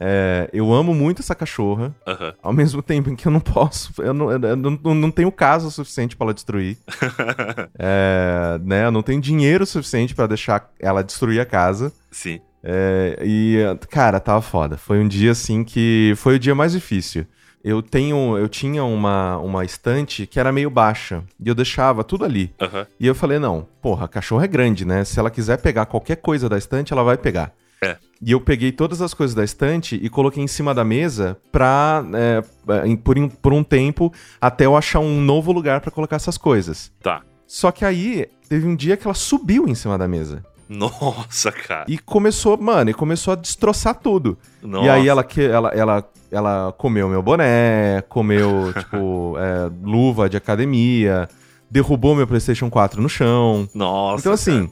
[0.00, 2.32] é, eu amo muito essa cachorra, Aham.
[2.42, 3.92] ao mesmo tempo em que eu não posso.
[3.98, 6.78] Eu não, eu não, não tenho casa suficiente pra ela destruir.
[7.78, 11.92] É, né, eu não tenho dinheiro suficiente pra deixar ela destruir a casa.
[12.10, 12.40] sim.
[12.62, 13.56] É, e,
[13.88, 14.76] cara, tava foda.
[14.76, 16.12] Foi um dia assim que.
[16.16, 17.24] Foi o dia mais difícil.
[17.64, 18.36] Eu tenho.
[18.36, 21.22] Eu tinha uma, uma estante que era meio baixa.
[21.42, 22.52] E eu deixava tudo ali.
[22.60, 22.86] Aham.
[23.00, 25.04] E eu falei, não, porra, a cachorra é grande, né?
[25.04, 27.50] Se ela quiser pegar qualquer coisa da estante, ela vai pegar.
[27.82, 27.96] É.
[28.22, 32.04] E eu peguei todas as coisas da estante e coloquei em cima da mesa pra.
[32.14, 36.16] é, em- por, um- por um tempo, até eu achar um novo lugar pra colocar
[36.16, 36.92] essas coisas.
[37.02, 37.22] Tá.
[37.46, 40.44] Só que aí, teve um dia que ela subiu em cima da mesa.
[40.68, 41.84] Nossa, cara.
[41.88, 44.38] E começou, mano, e começou a destroçar tudo.
[44.62, 44.86] Nossa.
[44.86, 50.36] E aí ela, que, ela, ela, ela comeu meu boné, comeu, tipo, é, luva de
[50.36, 51.28] academia,
[51.68, 53.68] derrubou meu PlayStation 4 no chão.
[53.74, 54.20] Nossa.
[54.20, 54.70] então, assim,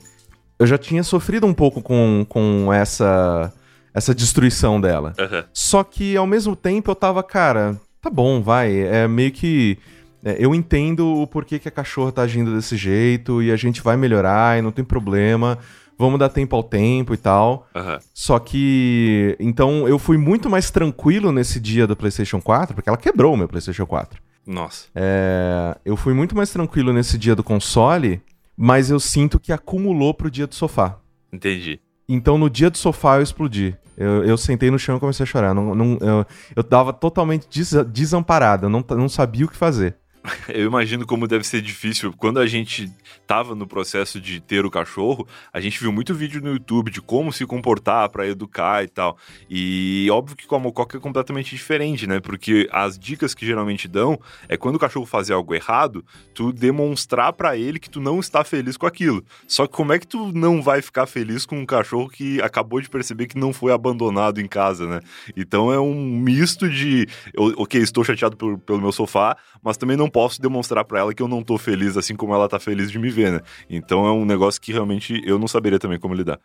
[0.59, 3.53] eu já tinha sofrido um pouco com, com essa,
[3.95, 5.15] essa destruição dela.
[5.19, 5.45] Aham.
[5.53, 8.81] Só que, ao mesmo tempo, eu tava, cara, tá bom, vai.
[8.81, 9.79] É meio que.
[10.25, 13.83] é, eu entendo o porquê que a cachorra tá agindo desse jeito e a gente
[13.83, 15.59] vai melhorar e não tem problema.
[15.97, 17.67] Vamos dar tempo ao tempo e tal.
[17.75, 17.99] Aham.
[18.15, 19.37] Só que.
[19.39, 23.37] Então eu fui muito mais tranquilo nesse dia do PlayStation 4, porque ela quebrou o
[23.37, 24.21] meu PlayStation 4.
[24.47, 24.87] Nossa.
[24.95, 28.23] É, eu fui muito mais tranquilo nesse dia do console,
[28.61, 30.99] mas eu sinto que acumulou pro dia do sofá.
[31.33, 31.79] Entendi.
[32.09, 33.77] Então no dia do sofá eu explodi.
[33.97, 35.55] Eu, eu sentei no chão e comecei a chorar.
[35.55, 39.97] Não, não- eu, eu tava totalmente desa- desamparado, eu não, não sabia o que fazer.
[40.49, 42.13] Eu imagino como deve ser difícil.
[42.13, 42.91] Quando a gente
[43.29, 47.03] tava no processo de ter o cachorro, a gente viu muito vídeo no YouTube de
[47.03, 49.19] como se comportar pra educar e tal.
[49.51, 52.21] E óbvio que com a Mococa é completamente diferente, né?
[52.21, 57.35] Porque as dicas que geralmente dão é quando o cachorro fazer algo errado, tu demonstrar
[57.35, 59.23] pra ele que tu não está feliz com aquilo.
[59.47, 62.81] Só que como é que tu não vai ficar feliz com um cachorro que acabou
[62.81, 65.01] de perceber que não foi abandonado em casa, né?
[65.37, 70.09] Então é um misto de, ok, estou chateado pelo, pelo meu sofá, mas também não
[70.09, 72.99] posso demonstrar pra ela que eu não tô feliz assim como ela tá feliz de
[72.99, 73.41] me ver, né?
[73.69, 76.39] Então é um negócio que realmente eu não saberia também como lidar.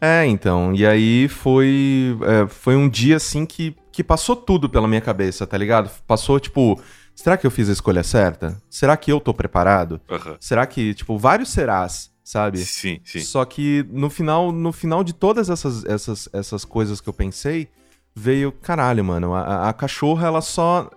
[0.00, 0.72] É, então.
[0.74, 2.16] E aí foi.
[2.22, 5.90] é, foi um dia assim que, que passou tudo pela minha cabeça, tá ligado?
[6.06, 6.80] Passou tipo.
[7.14, 8.62] Será que eu fiz a escolha certa?
[8.70, 10.00] Será que eu tô preparado?
[10.08, 10.36] Aham.
[10.38, 12.58] Será que, tipo, vários serás, sabe?
[12.58, 13.18] Sim, sim.
[13.18, 17.66] Só que no final, no final de todas essas, essas, essas coisas que eu pensei,
[18.14, 20.88] veio, caralho, mano, a- a cachorra, ela só.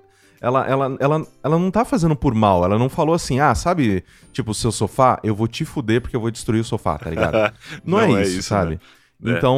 [0.41, 2.65] Ela, ela, ela, ela não tá fazendo por mal.
[2.65, 6.15] Ela não falou assim, ah, sabe, tipo, o seu sofá, eu vou te fuder porque
[6.15, 7.53] eu vou destruir o sofá, tá ligado?
[7.85, 8.79] Não, é, isso, sabe?
[9.19, 9.33] né?
[9.33, 9.37] É.
[9.37, 9.57] Então,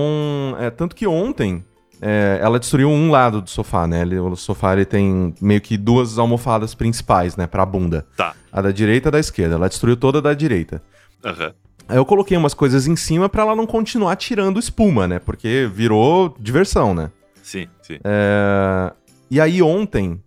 [0.59, 1.63] é, tanto que ontem
[2.01, 4.01] é, ela destruiu um lado do sofá, né?
[4.01, 8.05] Ele- o sofá ele tem meio que duas almofadas principais, né, pra bunda.
[8.17, 8.35] Tá.
[8.51, 9.55] A da direita e a da esquerda.
[9.55, 10.81] Ela destruiu toda a da direita.
[11.23, 11.53] Aham.
[11.87, 15.19] Aí eu coloquei umas coisas em cima pra ela não continuar tirando espuma, né?
[15.19, 17.09] Porque virou diversão, né?
[17.41, 17.99] Sim, sim.
[18.03, 18.91] É,
[19.29, 20.21] E aí ontem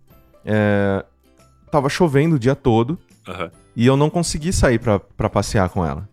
[0.47, 1.05] é,
[1.69, 2.97] tava chovendo o dia todo.
[3.27, 3.51] Aham.
[3.75, 6.09] E eu não consegui sair pra, pra passear com ela.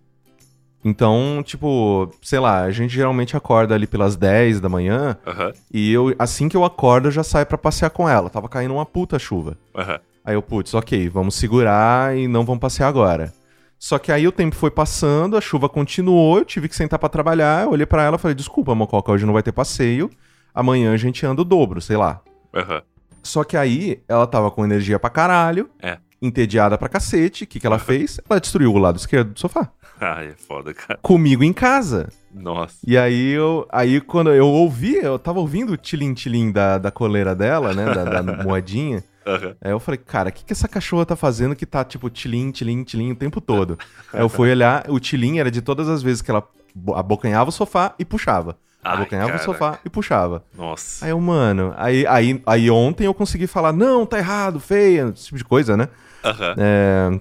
[0.85, 5.91] Então, tipo, sei lá, a gente geralmente acorda ali pelas 10 da manhã Aham, e
[5.91, 8.29] eu, assim que eu acordo, eu já saio pra passear com ela.
[8.29, 9.57] Tava caindo uma puta chuva.
[9.75, 9.99] aham.
[10.27, 13.33] Aí eu, putz, ok, vamos segurar e não vamos passear agora.
[13.79, 17.11] Só que aí o tempo foi passando, a chuva continuou, eu tive que sentar pra
[17.11, 20.11] trabalhar, eu olhei pra ela e falei, desculpa, Mococa, hoje não vai ter passeio,
[20.55, 22.23] amanhã a gente anda o dobro, sei lá.
[22.55, 22.83] aham.
[23.25, 25.99] Só que aí ela tava com energia pra caralho, É.
[26.23, 28.21] entediada pra cacete, o que, que ela fez?
[28.31, 29.71] Ela destruiu o lado esquerdo do sofá.
[30.01, 30.99] Ai, é foda, cara.
[31.03, 32.09] Comigo em casa.
[32.33, 32.77] Nossa.
[32.87, 33.67] E aí eu.
[33.71, 37.85] Aí quando eu ouvi, eu tava ouvindo o tilim-tilim da, da coleira dela, né?
[37.95, 39.03] Da, da moedinha.
[39.27, 39.55] Aham.
[39.63, 42.51] Aí eu falei, cara, o que, que essa cachorra tá fazendo que tá, tipo, tilim,
[42.51, 43.79] tilim, tilim o tempo todo?
[44.13, 47.49] Aí eu fui olhar, o tilim era de todas as vezes que ela bo- abocanhava
[47.49, 48.59] o sofá e puxava.
[48.85, 49.45] Ai, abocanhava o caraca.
[49.45, 50.45] sofá e puxava.
[50.57, 51.05] Nossa.
[51.05, 55.27] Aí eu, mano, aí, aí, aí ontem eu consegui falar, não, tá errado, feia, esse
[55.27, 55.89] tipo de coisa, né?
[56.23, 56.55] Aham.
[56.59, 57.21] É...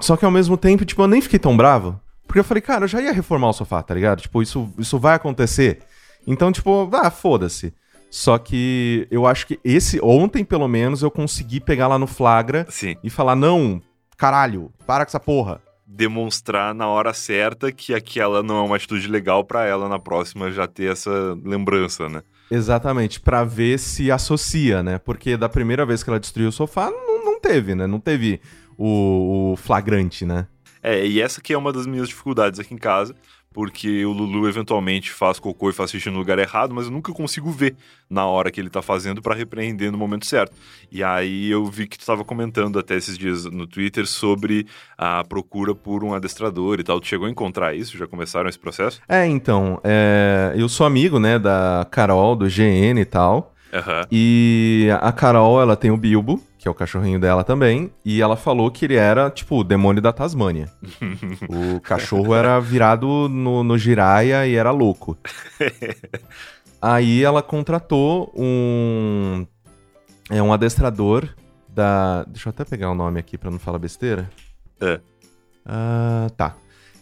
[0.00, 2.00] Só que ao mesmo tempo, tipo, eu nem fiquei tão bravo.
[2.26, 4.20] Porque eu falei, cara, eu já ia reformar o sofá, tá ligado?
[4.20, 5.80] Tipo, isso, isso vai acontecer.
[6.26, 7.72] Então, tipo, ah, foda-se.
[8.10, 12.66] Só que eu acho que esse, ontem pelo menos, eu consegui pegar lá no flagra
[12.70, 12.96] Sim.
[13.02, 13.82] e falar, não,
[14.16, 15.60] caralho, para com essa porra.
[15.86, 20.50] Demonstrar na hora certa que aquela não é uma atitude legal pra ela na próxima
[20.50, 22.22] já ter essa lembrança, né?
[22.50, 24.98] Exatamente, pra ver se associa, né?
[24.98, 27.86] Porque da primeira vez que ela destruiu o sofá, não, não teve, né?
[27.86, 28.40] Não teve
[28.76, 30.46] o, o flagrante, né?
[30.82, 33.14] É, e essa que é uma das minhas dificuldades aqui em casa,
[33.54, 37.12] porque o Lulu eventualmente faz cocô e faz xixi no lugar errado, mas eu nunca
[37.12, 37.76] consigo ver
[38.10, 40.52] na hora que ele tá fazendo pra repreender no momento certo.
[40.90, 44.66] E aí eu vi que tu tava comentando até esses dias no Twitter sobre
[44.98, 47.00] a procura por um adestrador e tal.
[47.00, 47.96] Tu chegou a encontrar isso?
[47.96, 49.00] Já começaram esse processo?
[49.08, 53.54] É, então, é, eu sou amigo, né, da Carol, do GN e tal.
[53.72, 54.06] Aham.
[54.10, 58.36] E a Carol, ela tem o Bilbo, que é o cachorrinho dela também, e ela
[58.36, 60.72] falou que ele era, tipo, o demônio da Tasmânia.
[61.76, 65.14] o cachorro era virado no, no giraia e era louco.
[66.80, 69.46] Aí ela contratou um.
[70.30, 71.28] É um adestrador
[71.68, 72.24] da.
[72.28, 74.30] Deixa eu até pegar o nome aqui pra não falar besteira.
[74.80, 74.98] É.
[75.66, 76.54] Ah, tá.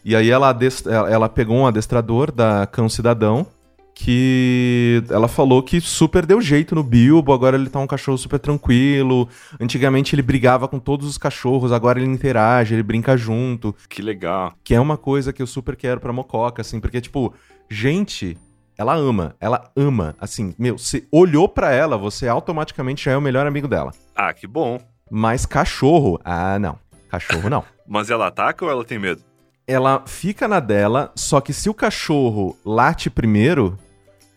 [0.04, 3.46] E aí ela, adest- ela pegou um adestrador da Cão Cidadão,
[3.94, 8.38] que ela falou que super deu jeito no Bilbo, agora ele tá um cachorro super
[8.38, 9.28] tranquilo.
[9.60, 14.54] Antigamente ele brigava com todos os cachorros, agora ele interage, ele brinca junto, Que legal.
[14.64, 17.32] que é uma coisa que eu super quero pra Mococa, assim, porque, tipo,
[17.70, 18.36] gente,
[18.76, 23.20] ela ama, ela ama, assim, meu, você olhou pra ela, você automaticamente já é o
[23.22, 23.92] melhor amigo dela.
[24.14, 24.80] Ah, que bom.
[25.10, 26.78] Mas cachorro, ah, não,
[27.08, 27.62] cachorro não.
[27.86, 29.22] Mas ela ataca ou ela tem medo?
[29.66, 33.78] Ela fica na dela, só que se o cachorro late primeiro,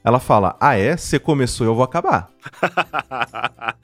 [0.03, 0.95] ela fala: Ah, é?
[0.95, 2.29] Você começou, eu vou acabar.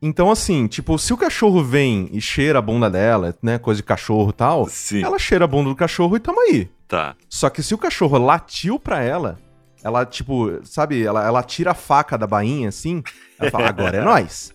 [0.00, 3.58] Então, assim, tipo, se o cachorro vem e cheira a bunda dela, né?
[3.58, 5.02] Coisa de cachorro e tal, Sim.
[5.02, 6.68] ela cheira a bunda do cachorro e tamo aí.
[6.86, 7.16] Tá.
[7.28, 9.38] Só que se o cachorro latiu pra ela,
[9.82, 13.02] ela, tipo, sabe, ela, ela tira a faca da bainha assim,
[13.38, 14.52] ela fala: Agora é nós.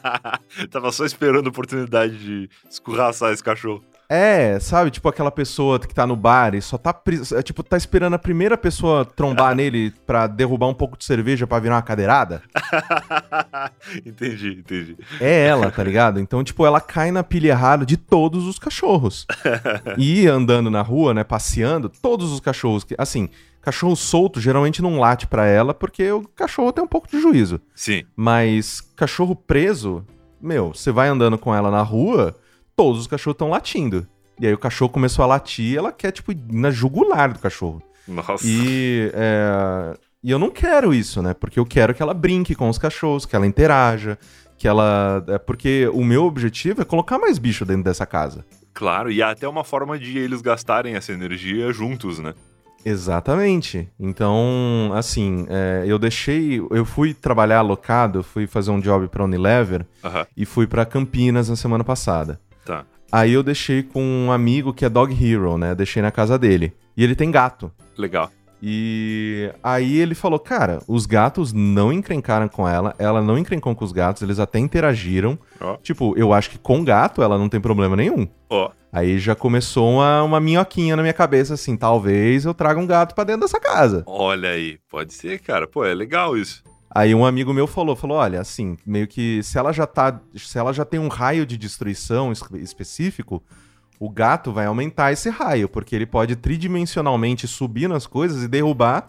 [0.70, 3.82] Tava só esperando a oportunidade de escorraçar esse cachorro.
[4.08, 6.94] É, sabe, tipo aquela pessoa que tá no bar e só tá,
[7.36, 11.46] é, tipo, tá esperando a primeira pessoa trombar nele pra derrubar um pouco de cerveja
[11.46, 12.42] pra virar uma cadeirada.
[14.06, 14.96] entendi, entendi.
[15.20, 16.20] É ela, tá ligado?
[16.20, 19.26] Então, tipo, ela cai na pilha errada de todos os cachorros.
[19.98, 23.30] E andando na rua, né, passeando, todos os cachorros que, assim,
[23.62, 27.60] cachorro solto geralmente não late pra ela porque o cachorro tem um pouco de juízo.
[27.74, 28.04] Sim.
[28.14, 30.04] Mas cachorro preso,
[30.40, 32.36] meu, você vai andando com ela na rua,
[32.76, 34.06] todos os cachorros estão latindo.
[34.38, 37.38] E aí o cachorro começou a latir e ela quer, tipo, ir na jugular do
[37.38, 37.82] cachorro.
[38.06, 38.46] Nossa.
[38.46, 41.32] E, é, e eu não quero isso, né?
[41.34, 44.18] Porque eu quero que ela brinque com os cachorros, que ela interaja,
[44.58, 45.24] que ela.
[45.26, 48.44] É porque o meu objetivo é colocar mais bicho dentro dessa casa.
[48.74, 52.34] Claro, e é até uma forma de eles gastarem essa energia juntos, né?
[52.84, 53.88] Exatamente.
[53.98, 56.60] Então, assim, é, eu deixei.
[56.70, 61.48] Eu fui trabalhar alocado, fui fazer um job pra Unilever Aham, e fui pra Campinas
[61.48, 62.38] na semana passada.
[62.66, 62.84] Tá.
[63.10, 65.74] Aí eu deixei com um amigo que é Dog Hero, né?
[65.74, 66.74] Deixei na casa dele.
[66.96, 67.70] E ele tem gato.
[67.96, 68.30] Legal.
[68.62, 73.84] E aí ele falou, cara, os gatos não encrencaram com ela, ela não encrencou com
[73.84, 75.38] os gatos, eles até interagiram.
[75.60, 75.76] Ó.
[75.76, 78.26] Tipo, eu acho que com gato ela não tem problema nenhum.
[78.50, 82.86] Ó, Aí já começou uma, uma minhoquinha na minha cabeça, assim, talvez eu traga um
[82.86, 84.02] gato pra dentro dessa casa.
[84.06, 84.78] olha aí.
[84.88, 85.66] Pode ser, cara.
[85.66, 86.64] Pô, é legal isso.
[86.90, 90.58] Aí um amigo meu falou, falou, olha, assim, meio que se ela já tá, se
[90.58, 93.42] ela já tem um raio de destruição es- específico,
[93.98, 99.06] o gato vai aumentar esse raio, porque ele pode tridimensionalmente subir nas coisas e derrubar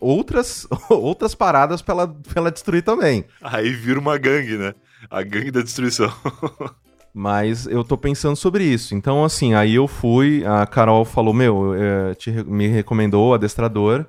[0.00, 3.24] outras outras paradas pra ela, pra ela destruir também.
[3.42, 4.74] Aí vira uma gangue, né?
[5.10, 6.12] A gangue da destruição.
[7.14, 8.94] Mas eu tô pensando sobre isso.
[8.94, 14.04] Então, assim, aí eu fui, a Carol falou, meu, é, te me recomendou o adestrador.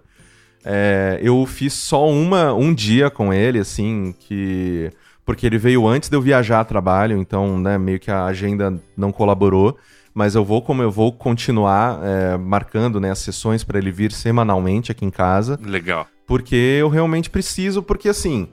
[0.70, 4.92] É, eu fiz só uma, um dia com ele, assim, que.
[5.26, 8.78] Porque ele veio antes de eu viajar a trabalho, então, né, meio que a agenda
[8.96, 9.78] não colaborou.
[10.14, 14.12] Mas eu vou, como eu vou continuar é, marcando né, as sessões para ele vir
[14.12, 16.08] semanalmente aqui em casa Legal.
[16.26, 18.50] porque eu realmente preciso, porque assim,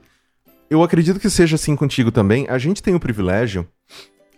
[0.69, 2.47] eu acredito que seja assim contigo também.
[2.49, 3.67] A gente tem o privilégio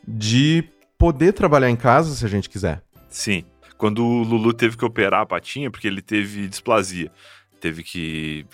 [0.06, 0.64] de
[0.96, 2.82] poder trabalhar em casa se a gente quiser.
[3.08, 3.44] Sim.
[3.76, 7.10] Quando o Lulu teve que operar a patinha, porque ele teve displasia,
[7.66, 8.46] teve que,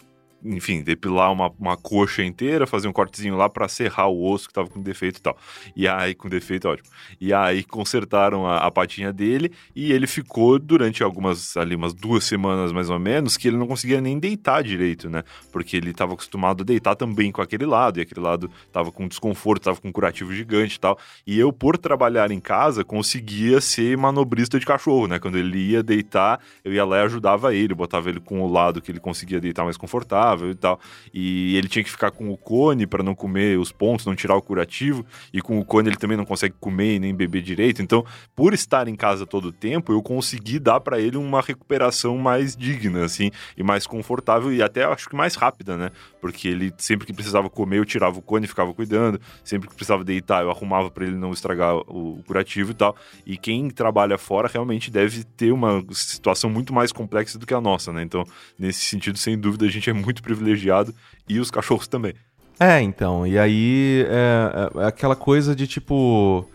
[0.44, 4.54] enfim, depilar uma, uma coxa inteira, fazer um cortezinho lá pra serrar o osso que
[4.54, 5.36] tava com defeito e tal.
[5.76, 6.88] E aí, com defeito, ótimo.
[7.20, 12.24] E aí consertaram a, a patinha dele e ele ficou durante algumas, ali, umas duas
[12.24, 15.22] semanas mais ou menos, que ele não conseguia nem deitar direito, né?
[15.52, 19.06] Porque ele tava acostumado a deitar também com aquele lado, e aquele lado tava com
[19.06, 20.98] desconforto, tava com um curativo gigante e tal.
[21.26, 25.18] E eu, por trabalhar em casa, conseguia ser manobrista de cachorro, né?
[25.18, 28.80] Quando ele ia deitar, eu ia lá e ajudava ele, botava ele com o lado
[28.80, 30.80] que ele conseguia deitar mais confortável e tal.
[31.12, 34.36] E ele tinha que ficar com o cone para não comer os pontos, não tirar
[34.36, 35.04] o curativo.
[35.32, 37.82] E com o cone ele também não consegue comer e nem beber direito.
[37.82, 42.16] Então, por estar em casa todo o tempo, eu consegui dar para ele uma recuperação
[42.18, 45.90] mais digna, assim, e mais confortável e até acho que mais rápida, né?
[46.20, 49.20] Porque ele sempre que precisava comer, eu tirava o cone e ficava cuidando.
[49.44, 52.96] Sempre que precisava deitar, eu arrumava para ele não estragar o curativo e tal.
[53.26, 57.60] E quem trabalha fora realmente deve ter uma situação muito mais complexa do que a
[57.60, 58.02] nossa, né?
[58.02, 58.24] Então,
[58.58, 60.94] nesse sentido, sem dúvida, a gente é muito privilegiado
[61.28, 62.14] e os cachorros também.
[62.58, 66.48] É, então, e aí é, é aquela coisa de tipo.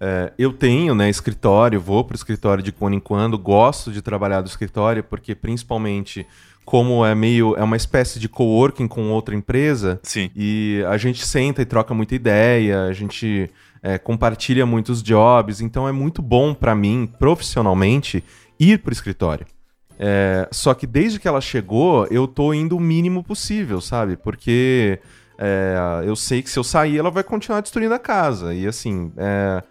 [0.00, 4.40] é, eu tenho, né, escritório, vou pro escritório de quando em quando, gosto de trabalhar
[4.40, 6.26] do escritório, porque principalmente
[6.64, 7.54] como é meio.
[7.56, 10.30] é uma espécie de coworking com outra empresa, Sim.
[10.34, 13.50] e a gente senta e troca muita ideia, a gente
[13.82, 18.24] é, compartilha muitos jobs, então é muito bom pra mim, profissionalmente,
[18.58, 19.46] ir pro escritório.
[19.98, 24.16] É, só que desde que ela chegou, eu tô indo o mínimo possível, sabe?
[24.16, 24.98] Porque
[25.38, 28.54] é, eu sei que se eu sair, ela vai continuar destruindo a casa.
[28.54, 29.62] E assim, é,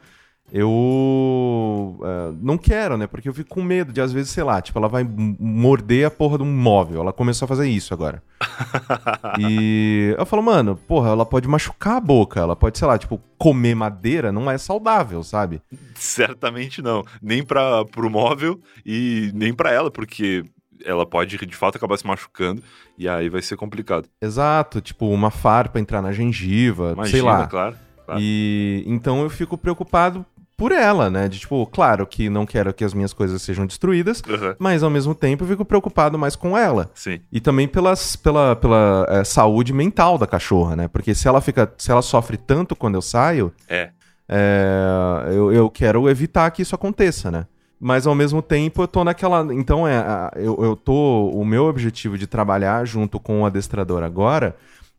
[0.55, 3.07] eu é, não quero, né?
[3.07, 6.11] Porque eu fico com medo de, às vezes, sei lá, tipo, ela vai morder a
[6.11, 7.01] porra de um móvel.
[7.01, 8.21] Ela começou a fazer isso agora.
[9.39, 13.19] E eu falo, mano, porra, ela pode machucar a boca, ela pode, sei lá, tipo,
[13.35, 15.59] comer madeira não é saudável, sabe?
[15.95, 17.03] Certamente não.
[17.19, 20.43] Nem para pro móvel e nem para ela, porque
[20.85, 22.61] ela pode de fato acabar se machucando
[22.95, 24.07] e aí vai ser complicado.
[24.21, 27.47] Exato, tipo, uma farpa entrar na gengiva, Imagina, sei lá.
[27.47, 27.75] claro.
[28.05, 28.21] claro.
[28.21, 30.23] E então eu fico preocupado
[30.55, 31.27] por ela, né?
[31.27, 34.89] De tipo, claro que não quero que as minhas coisas sejam destruídas, Aham, mas ao
[34.89, 36.89] mesmo tempo eu fico preocupado mais com ela.
[36.93, 37.19] Sim.
[37.31, 40.87] E também pelas, pela, pela é, saúde mental da cachorra, né?
[40.87, 41.71] Porque se ela fica.
[41.77, 43.89] Se ela sofre tanto quando eu saio, É.
[44.29, 47.45] é, eu, eu quero evitar que isso aconteça, né?
[47.79, 49.45] Mas ao mesmo tempo eu tô naquela.
[49.53, 50.01] Então é.
[50.35, 51.29] Eu, eu tô.
[51.33, 54.55] O meu objetivo de trabalhar junto com o adestrador agora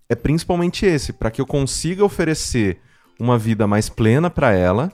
[0.08, 2.78] é principalmente esse, para que eu consiga oferecer
[3.18, 4.92] uma vida mais plena para ela,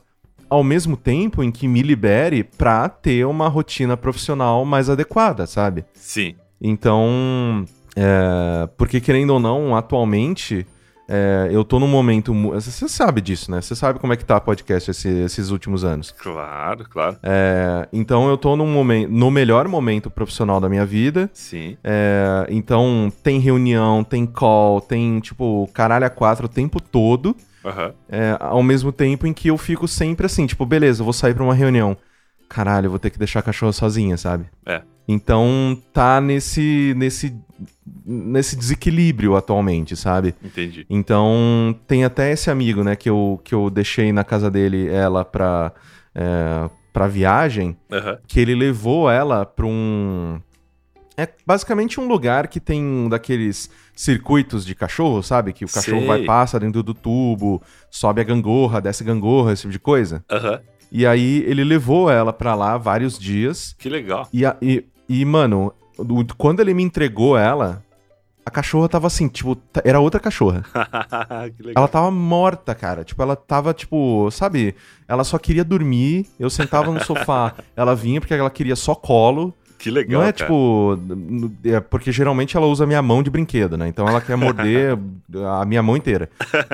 [0.50, 5.84] ao mesmo tempo em que me libere pra ter uma rotina profissional mais adequada, sabe?
[5.94, 6.34] Sim.
[6.60, 7.64] Então,
[7.96, 10.66] é, porque querendo ou não, atualmente
[11.12, 12.32] é, eu tô num momento.
[12.52, 13.60] Você sabe disso, né?
[13.60, 16.12] Você sabe como é que tá podcast esse- esses últimos anos.
[16.12, 17.16] Claro, claro.
[17.22, 21.28] É, então eu tô num momento, no melhor momento profissional da minha vida.
[21.32, 21.76] Sim.
[21.82, 27.34] É, então tem reunião, tem call, tem tipo caralho a quatro o tempo todo.
[27.64, 27.92] Aham.
[28.08, 31.34] É, ao mesmo tempo em que eu fico sempre assim, tipo, beleza, eu vou sair
[31.34, 31.96] pra uma reunião.
[32.48, 34.46] Caralho, eu vou ter que deixar a cachorra sozinha, sabe?
[34.66, 34.82] É.
[35.06, 37.34] Então tá nesse nesse
[38.04, 40.34] nesse desequilíbrio atualmente, sabe?
[40.42, 40.86] Entendi.
[40.88, 45.24] Então tem até esse amigo, né, que eu, que eu deixei na casa dele ela
[45.24, 45.72] pra,
[46.14, 48.18] é, pra viagem, Aham.
[48.26, 50.40] que ele levou ela pra um.
[51.16, 53.68] É basicamente um lugar que tem um daqueles
[54.04, 55.52] circuitos de cachorro, sabe?
[55.52, 56.06] Que o cachorro Sei.
[56.06, 60.24] vai, passa dentro do tubo, sobe a gangorra, desce a gangorra, esse tipo de coisa.
[60.30, 60.58] Aham.
[60.90, 63.74] E aí ele levou ela pra lá vários dias.
[63.78, 64.26] Que legal.
[64.32, 65.72] E, a- e, e, mano,
[66.38, 67.84] quando ele me entregou ela,
[68.44, 70.64] a cachorra tava assim, tipo, era outra cachorra.
[71.57, 71.74] que legal.
[71.84, 73.05] Ela tava morta, cara.
[73.05, 74.74] Tipo, ela tava, tipo, sabe?
[75.07, 76.26] Ela só queria dormir.
[76.40, 79.55] Eu sentava no sofá, ela vinha porque ela queria só colo.
[79.81, 80.20] Que legal.
[80.20, 80.45] não é cara.
[80.47, 80.99] tipo.
[81.64, 83.89] é porque geralmente ela usa a minha mão de brinquedo, né?
[83.89, 84.97] Então ela quer morder
[85.59, 86.28] a minha mão inteira.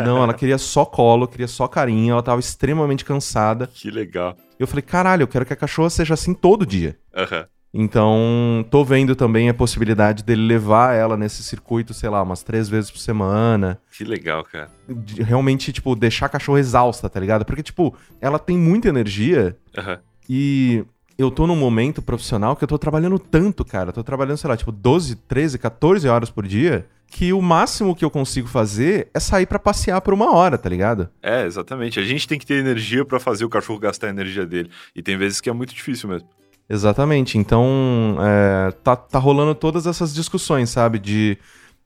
[0.05, 2.13] Não, ela queria só colo, queria só carinho.
[2.13, 3.71] Ela tava extremamente cansada.
[3.73, 4.37] Que legal.
[4.59, 6.99] Eu falei, caralho, eu quero que a cachorra seja assim todo dia.
[7.15, 7.47] Aham.
[7.79, 12.71] Então, tô vendo também a possibilidade dele levar ela nesse circuito, sei lá, umas três
[12.71, 13.79] vezes por semana.
[13.95, 14.71] Que legal, cara.
[14.89, 17.45] De realmente, tipo, deixar a cachorra exausta, tá ligado?
[17.45, 19.99] Porque, tipo, ela tem muita energia Aham.
[20.27, 20.85] e
[21.19, 23.93] eu tô num momento profissional que eu tô trabalhando tanto, cara.
[23.93, 28.05] Tô trabalhando, sei lá, tipo, 12, 13, 14 horas por dia, que o máximo que
[28.05, 31.09] eu consigo fazer é sair pra passear por uma hora, tá ligado?
[31.23, 31.99] É, exatamente.
[31.99, 34.71] A gente tem que ter energia pra fazer o cachorro gastar a energia dele.
[34.95, 36.29] E tem vezes que é muito difícil mesmo.
[36.69, 37.39] Exatamente.
[37.39, 40.99] Então, é, tá, tá rolando todas essas discussões, sabe?
[40.99, 41.39] De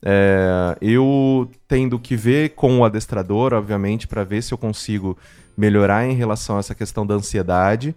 [0.02, 5.16] é, eu tendo que ver com o adestrador, obviamente, pra ver se eu consigo
[5.56, 7.94] melhorar em relação a essa questão da ansiedade.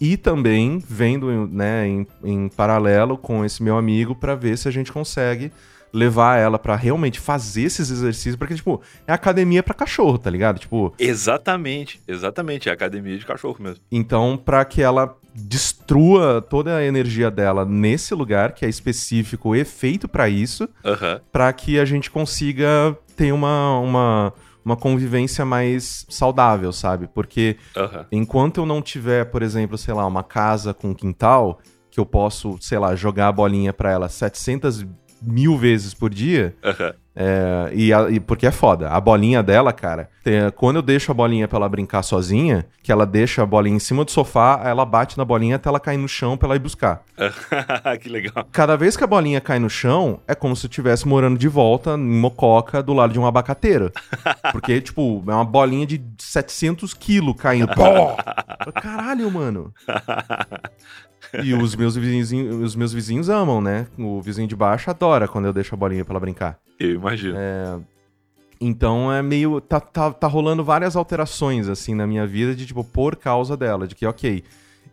[0.00, 4.70] E também vendo né, em, em paralelo com esse meu amigo pra ver se a
[4.70, 5.50] gente consegue
[5.92, 10.58] levar ela pra realmente fazer esses exercícios, porque, tipo, é academia pra cachorro, tá ligado?
[10.58, 12.68] Tipo, Exatamente, exatamente.
[12.68, 13.82] É academia de cachorro mesmo.
[13.90, 19.64] Então, para que ela destrua toda a energia dela nesse lugar que é específico e
[19.64, 20.68] feito para isso,
[21.30, 24.32] para que a gente consiga ter uma, uma,
[24.66, 27.06] uma convivência mais saudável, sabe?
[27.06, 28.04] Porque Aham.
[28.10, 32.58] enquanto eu não tiver, por exemplo, sei lá, uma casa com quintal, que eu posso,
[32.60, 34.84] sei lá, jogar a bolinha para ela 700
[35.22, 36.92] mil vezes por dia, Aham.
[37.16, 38.90] É, e, a- e porque é foda.
[38.90, 42.92] A bolinha dela, cara, tem- quando eu deixo a bolinha pra ela brincar sozinha, que
[42.92, 45.96] ela deixa a bolinha em cima do sofá, ela bate na bolinha até ela cair
[45.96, 47.02] no chão pra ela ir buscar.
[48.02, 48.46] que legal.
[48.52, 51.48] Cada vez que a bolinha cai no chão, é como se eu estivesse morando de
[51.48, 53.90] volta em Mococa, do lado de um abacateiro.
[54.52, 57.68] Porque, tipo, é uma bolinha de 700 quilos caindo.
[57.74, 57.82] Pô!
[58.80, 59.72] Caralho, mano.
[61.42, 63.86] E os meus, vizinhos, os meus vizinhos amam, né?
[63.98, 66.58] O vizinho de baixo adora quando eu deixo a bolinha pra ela brincar.
[66.78, 67.36] Eu imagino.
[68.60, 69.60] Então é meio.
[69.60, 73.86] Tá, tá, tá rolando várias alterações, assim, na minha vida, de tipo, por causa dela.
[73.86, 74.42] De que, ok,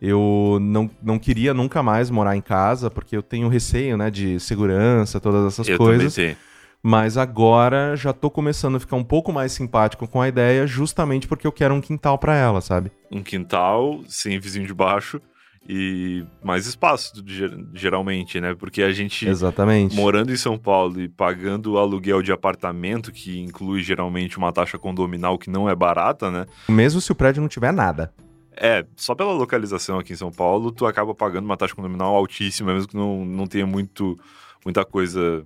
[0.00, 4.38] eu não, não queria nunca mais morar em casa, porque eu tenho receio, né, de
[4.38, 6.14] segurança, todas essas eu coisas.
[6.14, 6.54] também tenho.
[6.86, 11.26] Mas agora já tô começando a ficar um pouco mais simpático com a ideia, justamente
[11.26, 12.92] porque eu quero um quintal pra ela, sabe?
[13.10, 15.18] Um quintal sem vizinho de baixo
[15.68, 18.54] e mais espaço, ger- geralmente, né?
[18.54, 19.26] Porque a gente.
[19.28, 19.96] Exatamente.
[19.96, 25.38] Morando em São Paulo e pagando aluguel de apartamento, que inclui geralmente uma taxa condominal
[25.38, 26.46] que não é barata, né?
[26.68, 28.12] Mesmo se o prédio não tiver nada.
[28.56, 32.72] É, só pela localização aqui em São Paulo, tu acaba pagando uma taxa condominal altíssima,
[32.72, 34.16] mesmo que não, não tenha muito,
[34.64, 35.42] muita coisa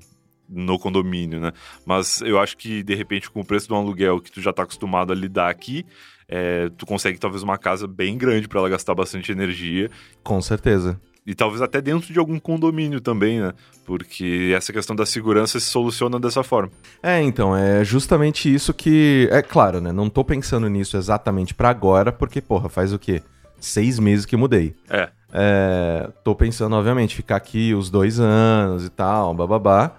[0.46, 1.52] no condomínio, né?
[1.86, 4.52] Mas eu acho que, de repente, com o preço de um aluguel que tu já
[4.52, 5.86] tá acostumado a lidar aqui,
[6.28, 9.90] é, tu consegue talvez uma casa bem grande para ela gastar bastante energia
[10.22, 11.00] Com certeza.
[11.26, 13.52] e talvez até dentro de algum condomínio também, né?
[13.86, 16.70] Porque essa questão da segurança se soluciona dessa forma.
[17.02, 19.28] É, então, é justamente isso que.
[19.32, 19.90] É claro, né?
[19.92, 23.22] Não tô pensando nisso exatamente pra agora, porque, porra, faz o quê?
[23.58, 24.74] Seis meses que mudei.
[24.90, 29.96] É, É, tô pensando, obviamente, ficar aqui os dois anos e tal, bababá.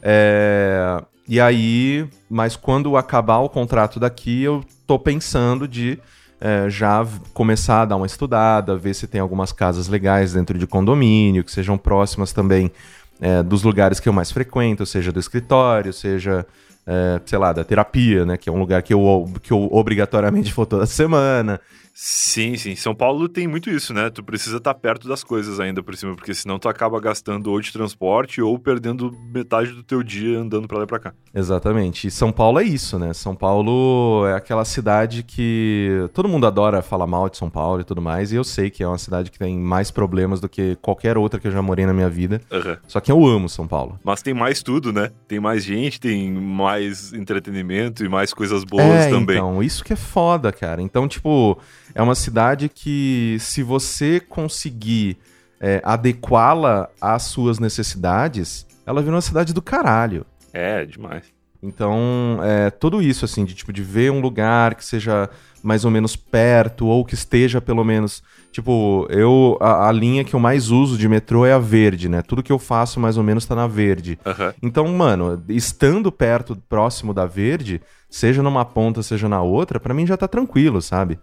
[0.00, 1.02] É,
[1.32, 5.98] e aí, mas quando acabar o contrato daqui, eu tô pensando de
[6.38, 10.66] é, já começar a dar uma estudada, ver se tem algumas casas legais dentro de
[10.66, 12.70] condomínio, que sejam próximas também
[13.18, 16.44] é, dos lugares que eu mais frequento, seja do escritório, seja,
[16.86, 18.36] é, sei lá, da terapia, né?
[18.36, 21.58] Que é um lugar que eu, que eu obrigatoriamente vou toda semana.
[21.94, 22.74] Sim, sim.
[22.74, 24.10] São Paulo tem muito isso, né?
[24.10, 27.60] Tu precisa estar perto das coisas ainda por cima, porque senão tu acaba gastando ou
[27.60, 31.14] de transporte ou perdendo metade do teu dia andando pra lá e pra cá.
[31.34, 32.06] Exatamente.
[32.06, 33.12] E São Paulo é isso, né?
[33.12, 37.84] São Paulo é aquela cidade que todo mundo adora falar mal de São Paulo e
[37.84, 40.76] tudo mais, e eu sei que é uma cidade que tem mais problemas do que
[40.76, 42.40] qualquer outra que eu já morei na minha vida.
[42.50, 42.78] Aham.
[42.86, 43.98] Só que eu amo São Paulo.
[44.04, 45.10] Mas tem mais tudo, né?
[45.26, 49.36] Tem mais gente, tem mais entretenimento e mais coisas boas é, também.
[49.36, 50.82] então, isso que é foda, cara.
[50.82, 51.58] Então, tipo,
[51.94, 55.16] é uma cidade que se você conseguir
[55.60, 60.26] é, adequá-la às suas necessidades, ela vira uma cidade do caralho.
[60.52, 61.24] É, demais.
[61.62, 65.30] Então, é, tudo isso, assim, de tipo, de ver um lugar que seja
[65.62, 68.20] mais ou menos perto, ou que esteja pelo menos.
[68.50, 69.56] Tipo, eu.
[69.60, 72.20] A, a linha que eu mais uso de metrô é a verde, né?
[72.20, 74.18] Tudo que eu faço mais ou menos tá na verde.
[74.26, 74.52] Aham.
[74.60, 77.80] Então, mano, estando perto, próximo da verde,
[78.10, 81.16] seja numa ponta, seja na outra, pra mim já tá tranquilo, sabe?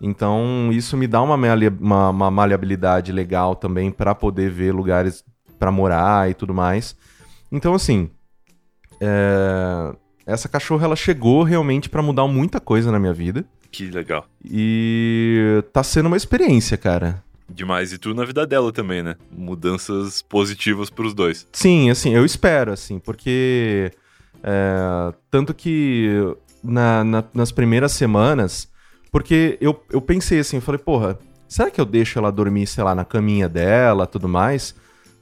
[0.00, 5.24] Então, isso me dá uma, uma, uma maleabilidade legal também pra poder ver lugares
[5.58, 6.94] pra morar e tudo mais.
[7.50, 8.10] Então, assim,
[9.00, 9.94] é,
[10.26, 14.26] essa cachorra ela chegou realmente pra mudar muita coisa na minha vida Que legal.
[14.44, 17.22] e tá sendo uma experiência, cara.
[17.48, 17.92] Demais.
[17.92, 19.14] E tu na vida dela também, né?
[19.30, 21.46] Mudanças positivas pros dois.
[21.52, 23.92] Sim, assim, eu espero, assim, porque.
[24.42, 26.10] é, tanto que
[26.62, 28.68] na- na- nas primeiras semanas.
[29.16, 32.84] Porque eu, eu pensei assim, eu falei, porra, será que eu deixo ela dormir, sei
[32.84, 34.74] lá, na caminha dela, tudo mais?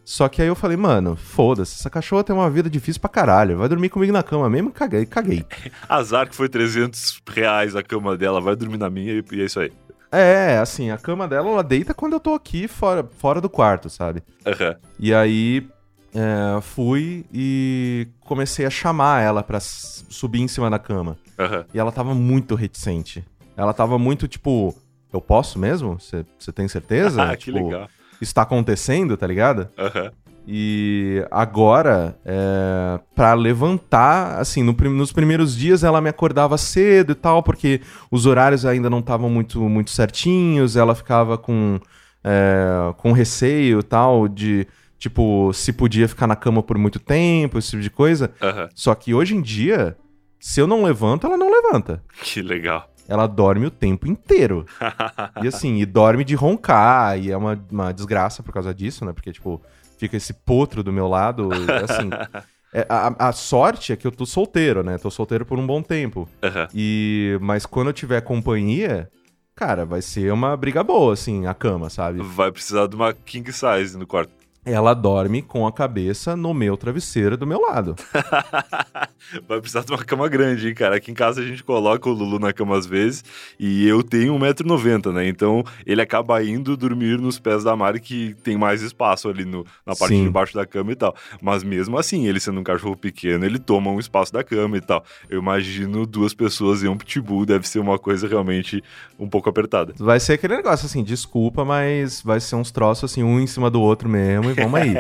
[0.05, 3.57] Só que aí eu falei, mano, foda-se, essa cachorra tem uma vida difícil pra caralho,
[3.57, 5.47] vai dormir comigo na cama mesmo, caguei, caguei.
[5.89, 9.45] Azar que foi 300 reais a cama dela, vai dormir na minha e, e é
[9.45, 9.71] isso aí.
[10.11, 13.89] É, assim, a cama dela, ela deita quando eu tô aqui fora, fora do quarto,
[13.89, 14.25] sabe?
[14.45, 14.75] Aham.
[14.99, 15.69] E aí
[16.13, 21.17] é, fui e comecei a chamar ela pra subir em cima da cama.
[21.39, 21.65] Aham.
[21.73, 23.25] E ela tava muito reticente.
[23.57, 24.75] Ela tava muito tipo,
[25.13, 25.99] eu posso mesmo?
[25.99, 27.23] Você tem certeza?
[27.25, 27.89] Ah, que Tipo, legal.
[28.21, 29.69] Isso tá acontecendo, tá ligado?
[29.79, 30.13] Aham.
[30.47, 37.15] E agora, é, para levantar, assim, no nos primeiros dias ela me acordava cedo e
[37.15, 37.81] tal, porque
[38.11, 41.81] os horários ainda não estavam muito, muito certinhos, ela ficava com,
[42.23, 44.67] é, com receio e tal, de,
[44.99, 48.31] tipo, se podia ficar na cama por muito tempo, esse tipo de coisa.
[48.43, 48.69] Aham.
[48.75, 49.97] Só que hoje em dia,
[50.39, 52.03] se eu não levanto, ela não levanta.
[52.23, 52.87] Que legal.
[53.09, 54.67] Ela dorme o tempo inteiro.
[55.43, 59.13] E assim, e dorme de roncar, e é uma, uma desgraça por causa disso, né?
[59.13, 59.61] Porque, tipo,
[59.99, 62.09] fica esse potro do meu lado, e, assim...
[62.73, 64.97] é, a, a sorte é que eu tô solteiro, né?
[64.97, 66.29] Tô solteiro por um bom tempo.
[66.43, 66.69] Aham.
[66.73, 67.37] E...
[67.41, 69.11] Mas quando eu tiver companhia,
[69.55, 72.23] cara, vai ser uma briga boa, assim, a cama, sabe?
[72.23, 74.33] Vai precisar de uma king size no quarto.
[74.65, 77.95] Ela dorme com a cabeça no meu travesseiro do meu lado.
[79.49, 80.97] Vai precisar de uma cama grande, hein, cara.
[80.97, 83.25] Aqui em casa a gente coloca o Lulu na cama às vezes
[83.59, 85.29] e eu tenho 1,90m, né?
[85.29, 89.67] Então ele acaba indo dormir nos pés da Mari, que tem mais espaço ali no,
[89.85, 90.25] na parte Sim.
[90.25, 91.15] de baixo da cama e tal.
[91.43, 94.81] Mas mesmo assim, ele sendo um cachorro pequeno, ele toma um espaço da cama e
[94.81, 95.05] tal.
[95.29, 98.83] Eu imagino duas pessoas e um pitbull, deve ser uma coisa realmente
[99.19, 99.93] um pouco apertada.
[99.99, 103.71] Vai ser aquele negócio assim, desculpa, mas vai ser uns troços assim, um em cima
[103.71, 104.95] do outro mesmo, vamos aí.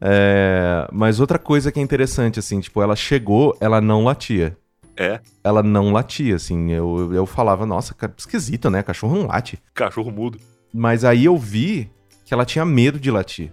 [0.00, 4.56] É, mas outra coisa que é interessante, assim, tipo, ela chegou, ela não latia.
[4.96, 6.72] É, Ela não latia, assim.
[6.72, 8.82] Eu, eu falava, nossa, cara, esquisito, né?
[8.82, 9.58] Cachorro não late.
[9.72, 10.38] cachorro mudo.
[10.74, 11.90] Mas aí eu vi
[12.24, 13.50] que ela tinha medo de latir.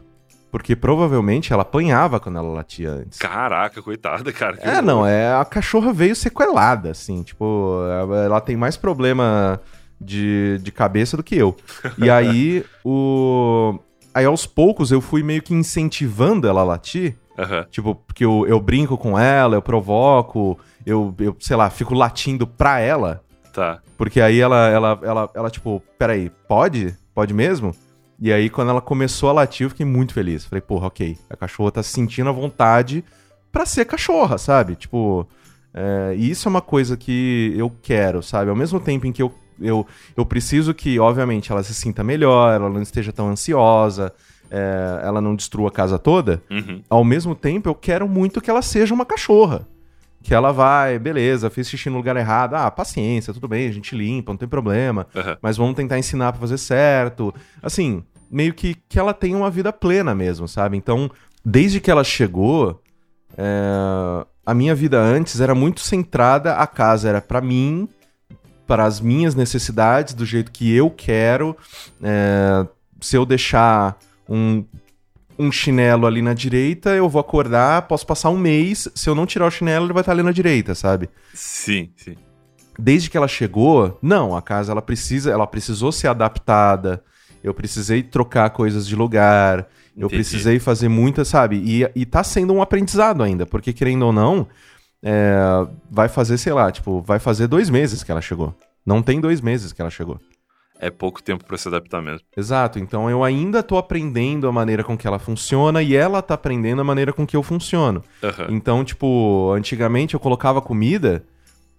[0.52, 3.18] Porque provavelmente ela apanhava quando ela latia antes.
[3.20, 4.58] Caraca, coitada, cara.
[4.60, 4.82] É, horror.
[4.82, 9.62] não, é a cachorra veio sequelada, assim, tipo, ela ela tem mais problema
[10.00, 11.56] de, de cabeça do que eu.
[11.98, 13.78] E aí, o.
[14.18, 17.16] Aí aos poucos eu fui meio que incentivando ela a latir.
[17.38, 17.68] Aham.
[17.70, 22.48] Tipo, porque eu, eu brinco com ela, eu provoco, eu, eu, sei lá, fico latindo
[22.48, 23.22] pra ela.
[23.54, 23.80] Tá.
[23.96, 26.98] Porque aí ela, ela, ela, ela, tipo, peraí, pode?
[27.14, 27.76] Pode mesmo?
[28.20, 30.46] E aí, quando ela começou a latir, eu fiquei muito feliz.
[30.46, 31.16] Falei, porra, ok.
[31.30, 33.06] A cachorra tá sentindo a vontade
[33.52, 34.76] pra ser cachorra, sabe?
[34.76, 35.28] Tipo,
[35.72, 38.50] é, e isso é uma coisa que eu quero, sabe?
[38.50, 39.32] Ao mesmo tempo em que eu,
[39.62, 39.86] eu,
[40.16, 44.14] eu preciso que, obviamente, ela se sinta melhor, ela não esteja tão ansiosa,
[44.50, 46.82] é, ela não destrua a casa toda, Uhum.
[46.90, 49.68] ao mesmo tempo eu quero muito que ela seja uma cachorra.
[50.24, 52.56] Que ela vai, beleza, fez xixi no lugar errado.
[52.56, 55.06] Ah, paciência, tudo bem, a gente limpa, não tem problema.
[55.16, 55.38] Aham.
[55.42, 57.34] Mas vamos tentar ensinar pra fazer certo.
[57.62, 60.76] Assim, meio que, que ela tenha uma vida plena mesmo, sabe?
[60.76, 61.10] Então,
[61.46, 62.82] desde que ela chegou,
[63.38, 67.88] é, a minha vida antes era muito centrada, a casa era pra mim,
[68.68, 71.56] para as minhas necessidades, do jeito que eu quero.
[72.04, 72.68] É,
[73.00, 73.98] se eu deixar
[74.30, 74.64] um,
[75.40, 78.90] um chinelo ali na direita, eu vou acordar, posso passar um mês.
[78.94, 81.10] Se eu não tirar o chinelo, ele vai estar ali na direita, sabe?
[81.34, 82.16] Sim, sim.
[82.78, 87.04] Desde que ela chegou, não, a casa ela precisa, ela precisou ser adaptada.
[87.44, 89.68] Eu precisei trocar coisas de lugar.
[89.96, 90.16] Eu Entendi.
[90.16, 91.56] precisei fazer muita, sabe?
[91.66, 94.48] E, e tá sendo um aprendizado ainda, porque querendo ou não,
[95.04, 95.38] é,
[95.90, 98.54] vai fazer, sei lá, tipo, vai fazer dois meses que ela chegou.
[98.86, 100.20] Não tem dois meses que ela chegou.
[100.80, 102.22] É pouco tempo pra se adaptar mesmo.
[102.36, 106.36] Exato, então eu ainda tô aprendendo a maneira com que ela funciona e ela tá
[106.36, 108.04] aprendendo a maneira com que eu funciono.
[108.24, 108.48] Aham.
[108.50, 111.24] Então, tipo, antigamente eu colocava comida,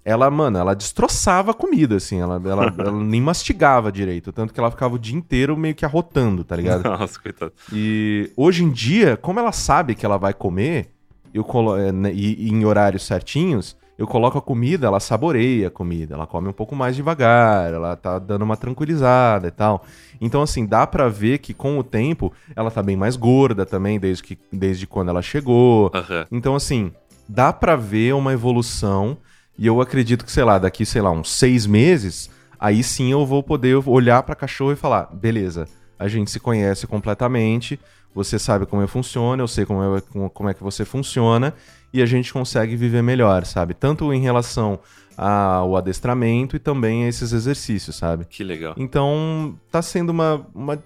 [0.05, 4.59] ela, mano, ela destroçava a comida, assim, ela, ela, ela nem mastigava direito, tanto que
[4.59, 6.83] ela ficava o dia inteiro meio que arrotando, tá ligado?
[6.89, 7.53] Nossa, coitado.
[7.73, 10.91] E hoje em dia, como ela sabe que ela vai comer,
[11.33, 15.71] eu colo é, né, e, em horários certinhos, eu coloco a comida, ela saboreia a
[15.71, 19.85] comida, ela come um pouco mais devagar, ela tá dando uma tranquilizada e tal.
[20.21, 23.99] Então, assim, dá pra ver que com o tempo ela tá bem mais gorda também,
[23.99, 25.91] desde, que, desde quando ela chegou.
[25.93, 26.27] Aham.
[26.31, 26.93] Então, assim,
[27.29, 29.19] dá pra ver uma evolução
[29.59, 33.27] e eu acredito que, sei lá, daqui, sei lá, uns seis meses, aí sim eu
[33.27, 35.67] vou poder olhar pra cachorro e falar, beleza,
[35.99, 37.79] a gente se conhece completamente,
[38.15, 40.01] você sabe como eu funciono, eu sei como é,
[40.33, 41.55] como- é que você funciona
[41.93, 43.75] e a gente consegue viver melhor, sabe?
[43.75, 44.79] Tanto em relação
[45.17, 48.25] ao adestramento e também a esses exercícios, sabe?
[48.25, 48.75] Que legal.
[48.77, 50.79] Então, tá sendo uma, uma,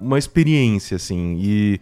[0.00, 1.38] uma experiência, assim.
[1.40, 1.80] E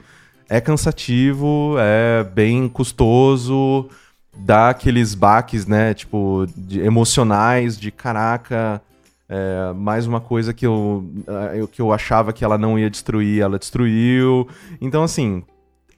[0.49, 3.89] é cansativo, é bem custoso,
[4.37, 5.93] dá aqueles baques, né?
[5.93, 8.81] Tipo, de- emocionais, de caraca,
[9.29, 11.05] É, mais uma coisa que eu,
[11.55, 14.49] eu- que eu achava que ela não ia destruir, ela destruiu.
[14.81, 15.43] Então, assim,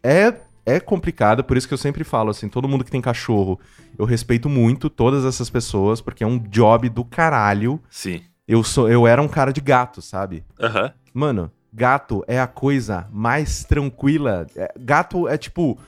[0.02, 0.34] é,
[0.66, 3.58] é complicado, por isso que eu sempre falo, assim, todo mundo que tem cachorro,
[3.98, 7.80] eu respeito muito todas essas pessoas, porque é um job do caralho.
[7.88, 8.20] Sim.
[8.48, 10.44] Eu, sou, eu era um cara de gato, sabe?
[10.60, 10.92] Aham.
[11.14, 14.44] Mano, gato é a coisa mais tranquila.
[14.56, 15.78] É, gato é tipo.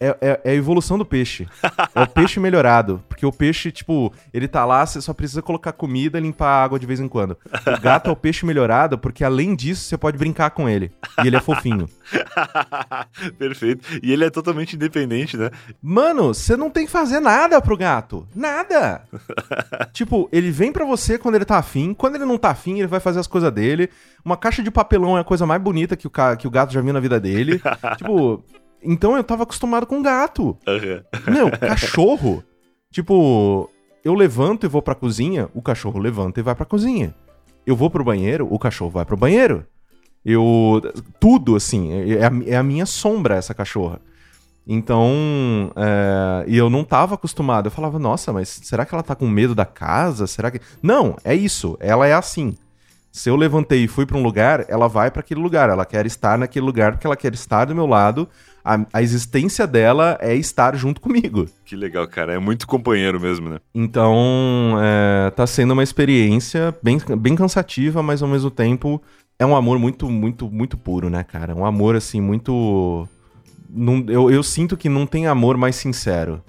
[0.00, 1.46] É, é- é a evolução do peixe.
[1.94, 3.02] É o peixe melhorado.
[3.08, 6.62] Porque o peixe, tipo, ele tá lá, você só precisa colocar comida e limpar a
[6.64, 7.36] água de vez em quando.
[7.66, 10.92] O gato é o peixe melhorado, porque além disso, você pode brincar com ele.
[11.22, 11.88] E ele é fofinho.
[13.38, 13.84] Perfeito.
[14.02, 15.50] E ele é totalmente independente, né?
[15.82, 18.26] Mano, você não tem que fazer nada pro gato.
[18.34, 19.02] Nada.
[19.92, 21.92] tipo, ele vem pra você quando ele tá afim.
[21.94, 23.90] Quando ele não tá afim, ele vai fazer as coisas dele.
[24.24, 26.72] Uma caixa de papelão é a coisa mais bonita que o, ca- que o gato
[26.72, 27.60] já viu na vida dele.
[27.96, 28.42] tipo,
[28.82, 30.56] então eu tava acostumado com gato.
[30.66, 31.02] Aham.
[31.30, 32.42] Meu, cachorro.
[32.90, 33.70] tipo,
[34.04, 37.14] eu levanto e vou pra cozinha, o cachorro levanta e vai pra cozinha.
[37.66, 39.66] Eu vou pro banheiro, o cachorro vai pro banheiro.
[40.24, 40.80] Eu.
[41.20, 41.92] Tudo, assim.
[42.12, 44.00] É a, é a minha sombra essa cachorra.
[44.66, 45.70] Então.
[45.76, 47.66] é, e eu não tava acostumado.
[47.66, 50.26] Eu falava, nossa, mas será que ela tá com medo da casa?
[50.26, 50.60] Será que.
[50.82, 51.76] Não, é isso.
[51.80, 52.56] Ela é assim.
[53.10, 55.70] Se eu levantei e fui pra um lugar, ela vai pra aquele lugar.
[55.70, 58.28] Ela quer estar naquele lugar porque ela quer estar do meu lado.
[58.68, 61.46] A, a existência dela é estar junto comigo.
[61.64, 62.34] Que legal, cara.
[62.34, 63.60] É muito companheiro mesmo, né?
[63.74, 69.00] Então, é, tá sendo uma experiência bem, bem cansativa, mas ao mesmo tempo
[69.38, 71.54] é um amor muito, muito, muito puro, né, cara?
[71.54, 73.08] Um amor, assim, muito.
[73.70, 76.42] não- eu, eu sinto que não tem amor mais sincero.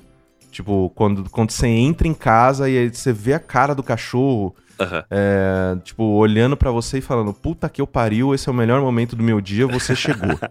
[0.51, 4.53] Tipo, quando, quando você entra em casa e aí você vê a cara do cachorro,
[4.80, 5.04] Aham.
[5.10, 8.82] é, tipo, olhando pra você e falando: Puta que eu pariu, esse é o melhor
[8.82, 10.30] momento do meu dia, você chegou.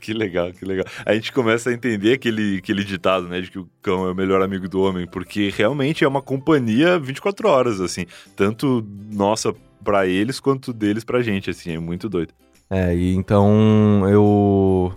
[0.00, 0.84] Que legal, que legal.
[1.04, 4.14] A gente começa a entender aquele, aquele ditado, né, de que o cão é o
[4.14, 8.06] melhor amigo do homem, porque realmente é uma companhia 24 horas, assim,
[8.36, 9.54] tanto nossa
[9.84, 12.32] pra eles quanto deles pra gente, assim, é muito doido.
[12.70, 14.92] É, e então eu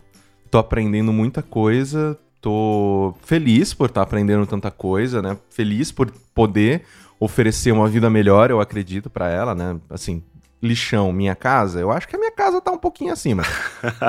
[0.49, 5.37] tô aprendendo muita coisa, tô feliz por estar aprendendo tanta coisa, né?
[5.49, 6.83] Feliz por poder
[7.21, 9.79] oferecer uma vida melhor, eu acredito, pra ela, né?
[9.91, 10.23] Assim,
[10.61, 13.43] lixão, minha casa, eu acho que a minha casa tá um pouquinho acima.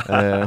[0.08, 0.46] É,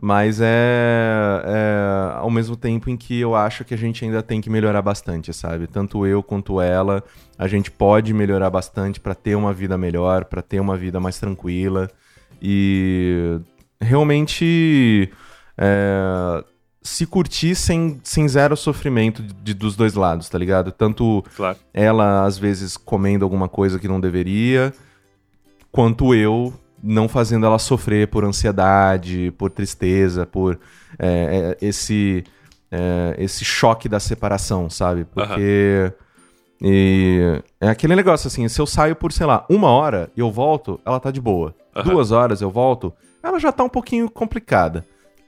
[0.00, 4.40] Mas é, é ao mesmo tempo em que eu acho que a gente ainda tem
[4.40, 5.66] que melhorar bastante, sabe?
[5.66, 7.02] Tanto eu quanto ela,
[7.38, 11.18] a gente pode melhorar bastante pra ter uma vida melhor, pra ter uma vida mais
[11.18, 11.90] tranquila
[12.42, 13.38] e
[13.80, 15.10] realmente
[15.56, 16.44] é,
[16.86, 20.70] se curtir sem, sem zero sofrimento de- de- dos dois lados, tá ligado?
[20.72, 21.58] Tanto Claro.
[21.74, 24.72] ela às vezes comendo alguma coisa que não deveria,
[25.70, 30.58] quanto eu não fazendo ela sofrer por ansiedade, por tristeza, por
[30.98, 32.24] é, é, esse
[32.70, 35.04] é, esse choque da separação, sabe?
[35.04, 35.92] Porque
[36.62, 40.30] e é aquele negócio assim, se eu saio por, sei lá, uma hora e eu
[40.30, 41.54] volto, ela tá de boa.
[41.84, 44.84] Duas horas eu volto, ela já tá um pouquinho complicada.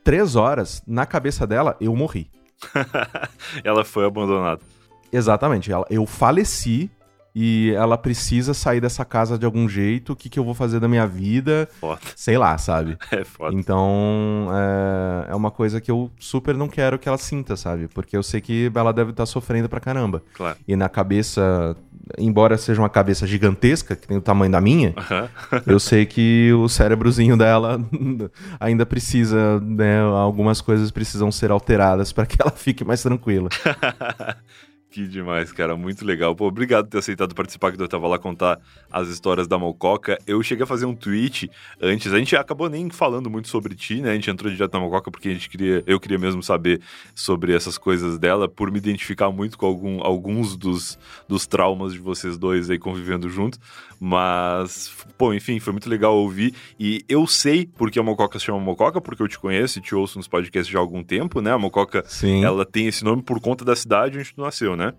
[0.09, 2.31] Três horas, na cabeça dela, eu morri.
[3.63, 4.63] Ela foi abandonada.
[5.13, 5.71] Exatamente.
[5.71, 6.91] Ela, eu faleci
[7.35, 10.15] e ela precisa sair dessa casa de algum jeito.
[10.15, 11.69] O que, que eu vou fazer da minha vida?
[11.79, 12.01] Foda.
[12.17, 12.97] Sei lá, sabe?
[13.13, 13.55] É foda.
[13.55, 17.87] Então, é, é uma coisa que eu super não quero que ela sinta, sabe?
[17.89, 20.23] Porque eu sei que ela deve estar sofrendo pra caramba.
[20.33, 20.57] Claro.
[20.67, 21.77] E na cabeça,
[22.17, 24.95] embora seja uma cabeça gigantesca, que tem o tamanho da minha,
[25.67, 27.81] eu sei que o cérebrozinho dela
[28.61, 30.01] ainda precisa, né?
[30.01, 33.49] Algumas coisas precisam ser alteradas para que ela fique mais tranquila.
[34.91, 35.77] Que demais, cara.
[35.77, 36.35] Muito legal.
[36.35, 38.59] Pô, obrigado por ter aceitado participar, que eu tava lá contar
[38.91, 40.19] as histórias da Mococa.
[40.27, 42.11] Eu cheguei a fazer um tweet antes.
[42.11, 44.13] A gente acabou nem falando muito sobre ti, né?
[44.13, 45.85] A gente entrou direto na Mococa porque a gente queria...
[45.87, 46.81] Eu queria mesmo saber
[47.15, 51.99] sobre essas coisas dela, por me identificar muito com algum, alguns dos, dos traumas de
[51.99, 53.61] vocês dois aí convivendo juntos.
[54.01, 56.55] Mas, pô, enfim, foi muito legal ouvir.
[56.79, 59.95] E eu sei porque a Mococa se chama Mococa, porque eu te conheço e te
[59.95, 61.53] ouço nos podcasts já há algum tempo, né?
[61.53, 62.43] A Mococa, Sim.
[62.43, 64.95] ela tem esse nome por conta da cidade onde tu nasceu, né?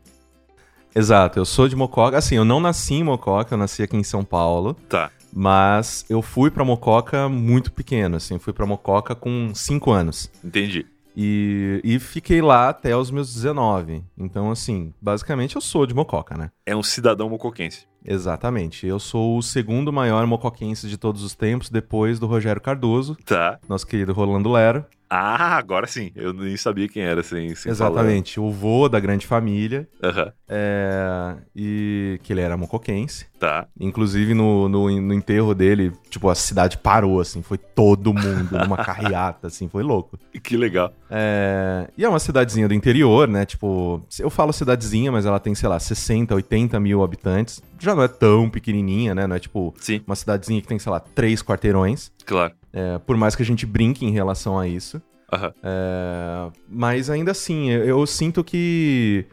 [0.96, 2.18] Exato, eu sou de Mococa.
[2.18, 4.76] Assim, eu não nasci em Mococa, eu nasci aqui em São Paulo.
[4.88, 5.12] Tá.
[5.32, 8.40] Mas eu fui pra Mococa muito pequeno, assim.
[8.40, 10.30] Fui pra Mococa com 5 anos.
[10.44, 10.86] Entendi.
[11.16, 14.04] E, e fiquei lá até os meus 19.
[14.18, 16.50] Então, assim, basicamente eu sou de Mococa, né?
[16.66, 17.86] É um cidadão mocoquense.
[18.04, 18.88] Exatamente.
[18.88, 23.60] Eu sou o segundo maior mocoquense de todos os tempos, depois do Rogério Cardoso, Tá.
[23.68, 24.86] nosso querido Rolando Lero.
[25.10, 26.12] Ah, agora sim.
[26.16, 28.40] Eu nem sabia quem era sem, sem Exatamente.
[28.40, 29.88] O vô da grande família.
[30.00, 30.14] falar.
[30.14, 30.34] Aham.
[30.48, 33.26] É, e que ele era mocoquense.
[33.40, 33.68] Tá.
[33.80, 38.78] Inclusive no, no, no enterro dele, tipo, a cidade parou, assim, foi todo mundo numa
[38.84, 40.20] carreata, assim, foi louco.
[40.44, 40.94] Que legal.
[41.10, 43.46] É, e é uma cidadezinha do interior, né?
[43.46, 47.62] Tipo, eu falo cidadezinha, mas ela tem, sei lá, 60, 80 mil habitantes.
[47.80, 49.26] Já não é tão pequenininha, né?
[49.26, 52.12] Não é tipo Sim, uma cidadezinha que tem, sei lá, três quarteirões.
[52.30, 52.54] Claro.
[52.72, 55.02] É, por mais que a gente brinque em relação a isso.
[55.34, 55.54] Aham.
[55.64, 59.26] É, mas ainda assim, eu, eu sinto que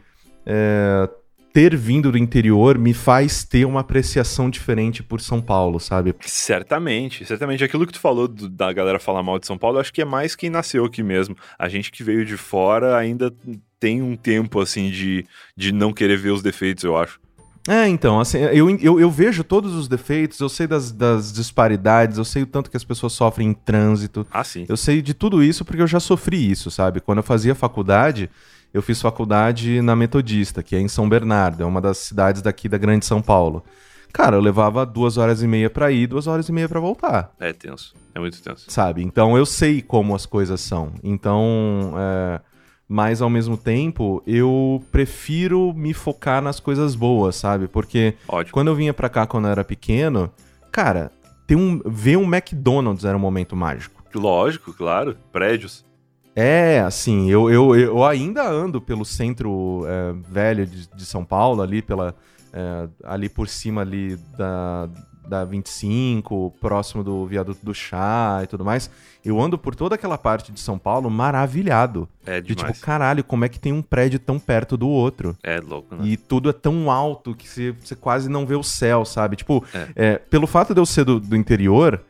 [0.45, 1.09] é,
[1.53, 6.13] ter vindo do interior me faz ter uma apreciação diferente por São Paulo, sabe?
[6.21, 7.63] Certamente, certamente.
[7.63, 10.01] Aquilo que tu falou do- da galera falar mal de São Paulo, eu acho que
[10.01, 11.35] é mais quem nasceu aqui mesmo.
[11.57, 13.33] A gente que veio de fora ainda
[13.79, 15.25] tem um tempo, assim, de,
[15.55, 17.19] de não querer ver os defeitos, eu acho.
[17.67, 22.17] É, então, assim, eu, eu, eu vejo todos os defeitos, eu sei das, das disparidades,
[22.17, 24.65] eu sei o tanto que as pessoas sofrem em trânsito, Ah, sim.
[24.69, 27.01] eu sei de tudo isso porque eu já sofri isso, sabe?
[27.01, 28.29] Quando eu fazia faculdade,
[28.73, 32.69] eu fiz faculdade na Metodista, que é em São Bernardo, é uma das cidades daqui
[32.69, 33.63] da Grande São Paulo.
[34.13, 37.33] Cara, eu levava duas horas e meia pra ir, duas horas e meia pra voltar,
[37.39, 37.93] É tenso.
[38.15, 38.65] É muito tenso.
[38.69, 39.03] sabe?
[39.03, 40.93] Então eu sei como as coisas são.
[41.03, 42.39] Então, é...
[42.87, 47.67] mas ao mesmo tempo, eu prefiro me focar nas coisas boas, sabe?
[47.67, 48.53] Porque Ótimo.
[48.53, 50.31] quando eu vinha pra cá quando eu era pequeno,
[50.71, 51.11] cara,
[51.45, 54.03] ter um, ver um McDonald's era um momento mágico.
[54.15, 55.17] Lógico, claro.
[55.31, 55.85] Prédios.
[56.35, 61.61] É, assim, eu, eu, eu ainda ando pelo centro é, velho de, de São Paulo,
[61.61, 62.15] ali pela.
[62.53, 64.87] é, ali por cima ali da,
[65.27, 68.89] da 25, próximo do viaduto do chá e tudo mais.
[69.25, 72.07] Eu ando por toda aquela parte de São Paulo maravilhado.
[72.25, 72.73] É De demais.
[72.75, 75.35] tipo, caralho, como é que tem um prédio tão perto do outro?
[75.43, 76.01] É louco, né?
[76.05, 79.35] E tudo é tão alto que você, você quase não vê o céu, sabe?
[79.35, 79.87] Tipo, É.
[79.95, 82.01] é, pelo fato de eu ser do, do interior,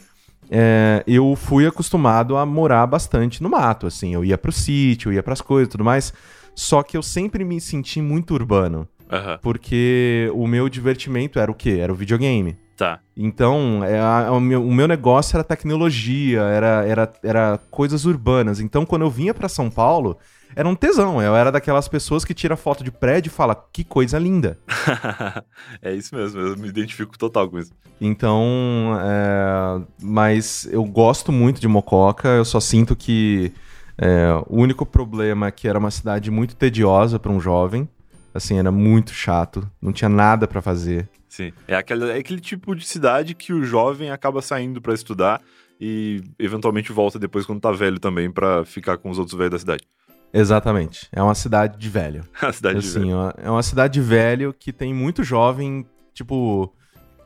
[0.49, 4.13] é, eu fui acostumado a morar bastante no mato, assim.
[4.13, 6.13] Eu ia pro sítio, eu ia pras coisas e tudo mais.
[6.55, 8.88] Só que eu sempre me senti muito urbano.
[9.11, 9.39] Aham.
[9.41, 11.78] Porque o meu divertimento era o quê?
[11.82, 12.57] Era o videogame.
[12.78, 12.99] Tá.
[13.17, 18.59] Então, é, a- o, meu, o meu negócio era tecnologia, era, era, era coisas urbanas.
[18.59, 20.15] Então, quando eu vinha pra São Paulo,
[20.55, 21.19] era um tesão.
[21.19, 24.59] Eu era daquelas pessoas que tira foto de prédio e fala, que coisa linda.
[25.82, 26.39] é isso mesmo.
[26.39, 27.71] Eu me identifico total com isso.
[27.99, 33.51] Então, é, mas eu gosto muito de Mococa, eu só sinto que
[33.97, 37.89] é, o único problema é que era uma cidade muito tediosa pra um jovem.
[38.38, 41.09] Assim, era muito chato, não tinha nada pra fazer.
[41.27, 41.51] Sim.
[41.67, 45.41] É, aquela, é aquele tipo de cidade que o jovem acaba saindo pra estudar
[45.81, 49.59] e eventualmente volta depois quando tá velho também pra ficar com os outros velhos da
[49.59, 49.88] cidade.
[50.31, 52.23] Exatamente, é uma cidade de velho.
[52.39, 53.15] A cidade de assim, velho.
[53.15, 55.83] ó, é uma cidade de velho que tem muito jovem,
[56.13, 56.71] tipo,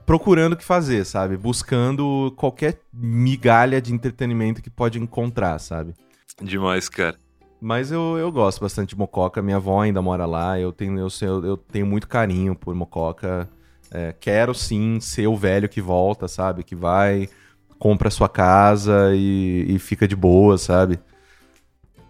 [0.05, 1.35] procurando o que fazer, sabe?
[1.35, 5.93] Buscando qualquer migalha de entretenimento que pode encontrar, sabe?
[6.41, 7.17] Demais, cara.
[7.61, 11.07] Mas eu, eu gosto bastante de Mococa, minha avó ainda mora lá, eu tenho, eu,
[11.21, 13.47] eu, eu tenho muito carinho por Mococa.
[13.91, 16.63] É, quero sim ser o velho que volta, sabe?
[16.63, 17.29] Que vai,
[17.77, 20.99] compra sua casa e, e fica de boa, sabe?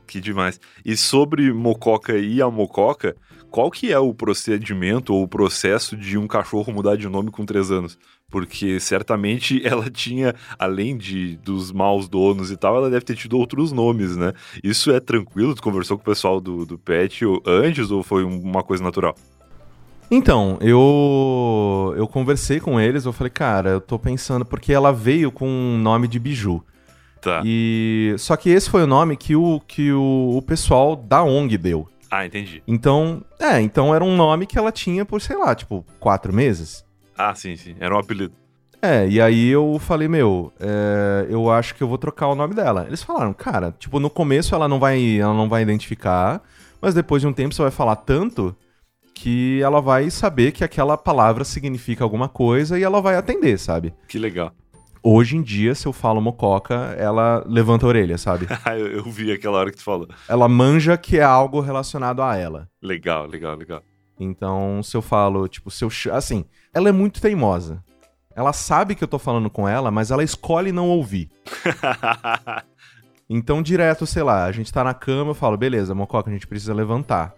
[0.08, 0.58] Que demais.
[0.86, 3.18] E sobre Mococa e a Mococa,
[3.50, 7.46] qual que é o procedimento ou o processo de um cachorro mudar de nome com
[7.46, 7.98] três anos?
[8.32, 13.38] Porque certamente ela tinha, além de dos maus donos e tal, ela deve ter tido
[13.38, 14.34] outros nomes, né?
[14.64, 15.54] Isso é tranquilo?
[15.54, 19.14] Tu conversou com o pessoal do, do pet antes ou foi uma coisa natural?
[20.10, 25.32] Então, eu eu conversei com eles, eu falei, cara, eu tô pensando, porque ela veio
[25.32, 26.64] com um nome de biju.
[27.22, 27.42] Tá.
[27.46, 31.58] E só que esse foi o nome que o que o, o pessoal da ONG
[31.58, 31.88] deu.
[32.10, 32.62] Ah, entendi.
[32.68, 36.84] Então, é, então era um nome que ela tinha por, sei lá, tipo, quatro meses.
[37.30, 37.76] Ah, sim, sim.
[37.80, 38.34] Era um apelido.
[38.82, 42.56] É, e aí eu falei, meu, é, eu acho que eu vou trocar o nome
[42.56, 42.86] dela.
[42.88, 46.42] Eles falaram, cara, tipo, no começo ela não vai, ela não vai identificar,
[46.82, 48.56] mas depois de um tempo você vai falar tanto
[49.14, 53.94] que ela vai saber que aquela palavra significa alguma coisa e ela vai atender, sabe?
[54.08, 54.52] Que legal.
[55.04, 58.48] Hoje em dia, se eu falo mococa, ela levanta a orelha, sabe?
[58.66, 60.08] Eu, eu vi aquela hora que tu falou.
[60.28, 62.68] Ela manja que é algo relacionado a ela.
[62.82, 63.82] Legal, legal, legal.
[64.20, 65.90] Então, se eu falo, tipo, se eu.
[66.14, 67.84] Assim, ela é muito teimosa.
[68.36, 71.30] Ela sabe que eu tô falando com ela, mas ela escolhe não ouvir.
[73.34, 76.46] Então, direto, sei lá, a gente tá na cama, eu falo, beleza, Mococa, a gente
[76.46, 77.34] precisa levantar.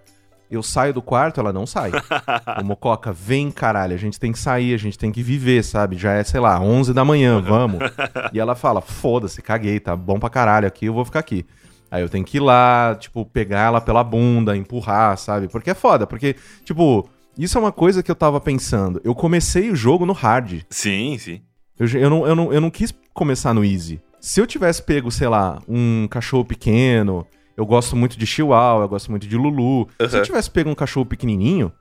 [0.50, 1.92] Eu saio do quarto, ela não sai.
[2.60, 5.96] Ô, Mococa, vem, caralho, a gente tem que sair, a gente tem que viver, sabe?
[5.96, 7.80] Já é, sei lá, 11 da manhã, vamos.
[8.34, 11.46] E ela fala, foda-se, caguei, tá bom pra caralho aqui, eu vou ficar aqui.
[11.94, 15.48] Aí eu tenho que ir lá, tipo, pegar ela pela bunda, empurrar, sabe?
[15.48, 16.36] Porque é foda, porque,
[16.66, 19.00] tipo, Isso é uma coisa que eu tava pensando.
[19.04, 20.62] Eu comecei o jogo no hard.
[20.72, 21.42] Sim, sim.
[21.80, 24.00] Eu, eu, não, eu, não, eu não quis começar no easy.
[24.20, 27.26] Se eu tivesse pego, sei lá, um cachorro pequeno,
[27.58, 29.88] eu gosto muito de Chihuahua, eu gosto muito de Lulu.
[30.10, 30.22] Se eu Uhum.
[30.26, 31.72] tivesse pego um cachorro pequenininho,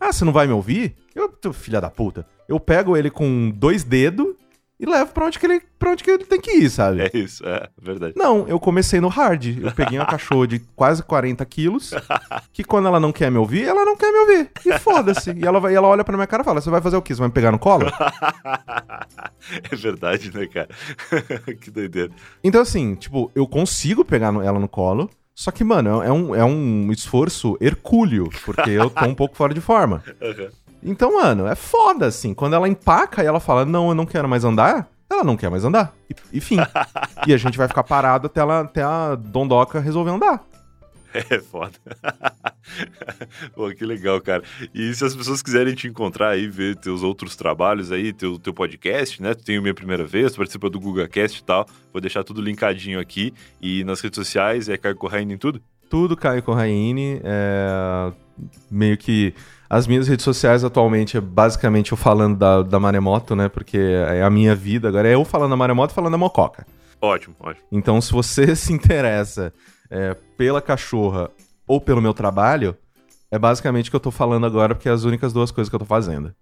[0.00, 0.96] ah, você não vai me ouvir?
[1.14, 2.26] Eu, filha da puta.
[2.48, 4.28] Eu pego ele com dois dedos
[4.80, 7.02] e levo pra onde que ele, pra onde que ele tem que ir, sabe?
[7.02, 8.14] É isso, é verdade.
[8.16, 9.58] Não, eu comecei no hard.
[9.62, 11.92] Eu peguei uma cachorra de quase 40 quilos,
[12.50, 14.50] que quando ela não quer me ouvir, ela não quer me ouvir.
[14.64, 15.32] E foda-se.
[15.32, 17.02] E ela, vai, e ela olha pra minha cara e fala: Você vai fazer o
[17.02, 17.14] quê?
[17.14, 17.84] Você vai me pegar no colo?
[19.70, 20.68] é verdade, né, cara?
[21.60, 22.10] que doideira.
[22.42, 25.10] Então, assim, tipo, eu consigo pegar ela no colo.
[25.34, 29.54] Só que, mano, é um, é um esforço hercúleo, porque eu tô um pouco fora
[29.54, 30.04] de forma.
[30.20, 30.48] Uhum.
[30.82, 32.32] Então, mano, é foda, assim.
[32.32, 35.50] Quando ela empaca e ela fala, não, eu não quero mais andar, ela não quer
[35.50, 35.92] mais andar.
[36.08, 36.56] E, e fim.
[37.26, 40.44] e a gente vai ficar parado até, ela, até a dondoca resolver andar.
[41.30, 41.72] É foda.
[43.54, 44.42] Pô, que legal, cara.
[44.74, 48.54] E se as pessoas quiserem te encontrar aí, ver teus outros trabalhos aí, teu, teu
[48.54, 49.34] podcast, né?
[49.34, 51.66] Tu tem o Minha Primeira Vez, tu participa do GugaCast e tal.
[51.92, 53.34] Vou deixar tudo linkadinho aqui.
[53.60, 55.60] E nas redes sociais, é Caio Corraine em tudo?
[55.88, 57.20] Tudo Caio Corraine.
[57.24, 58.12] É...
[58.70, 59.34] Meio que.
[59.70, 63.48] As minhas redes sociais atualmente é basicamente eu falando da, da maremoto, né?
[63.48, 64.88] Porque é a minha vida.
[64.88, 66.66] Agora é eu falando da maremoto e falando da mococa.
[67.00, 67.64] Ótimo, ótimo.
[67.70, 69.54] Então, se você se interessa
[69.88, 71.30] é, pela cachorra
[71.68, 72.76] ou pelo meu trabalho,
[73.30, 75.74] é basicamente o que eu tô falando agora, porque é as únicas duas coisas que
[75.76, 76.34] eu tô fazendo.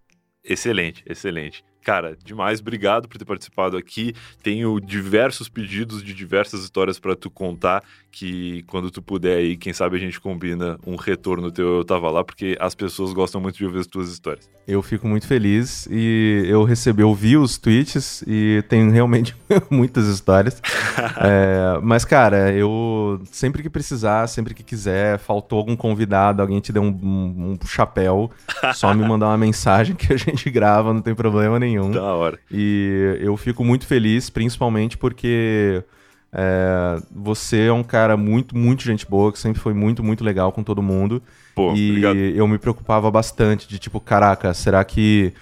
[0.43, 1.63] Excelente, excelente.
[1.83, 4.15] Cara, demais, obrigado por ter participado aqui.
[4.43, 9.73] Tenho diversos pedidos de diversas histórias pra tu contar, que quando tu puder aí, quem
[9.73, 13.57] sabe a gente combina um retorno teu Eu Tava Lá, porque as pessoas gostam muito
[13.57, 14.51] de ouvir as tuas histórias.
[14.67, 19.35] Eu fico muito feliz e eu recebi, eu vi os tweets e tem realmente
[19.71, 20.61] muitas histórias.
[21.21, 26.73] É, mas, cara, eu sempre que precisar, sempre que quiser, faltou algum convidado, alguém te
[26.73, 28.31] deu um, um- um chapéu,
[28.75, 31.68] só me mandar uma mensagem que a gente grava, não tem problema nenhum.
[31.93, 32.39] Da hora.
[32.51, 35.83] E eu fico muito feliz, principalmente porque
[36.33, 40.53] é, você é um cara muito, muito gente boa, que sempre foi muito, muito legal
[40.53, 41.23] com todo mundo.
[41.55, 42.17] Pô, e obrigado.
[42.17, 45.33] eu me preocupava bastante de tipo, caraca, será que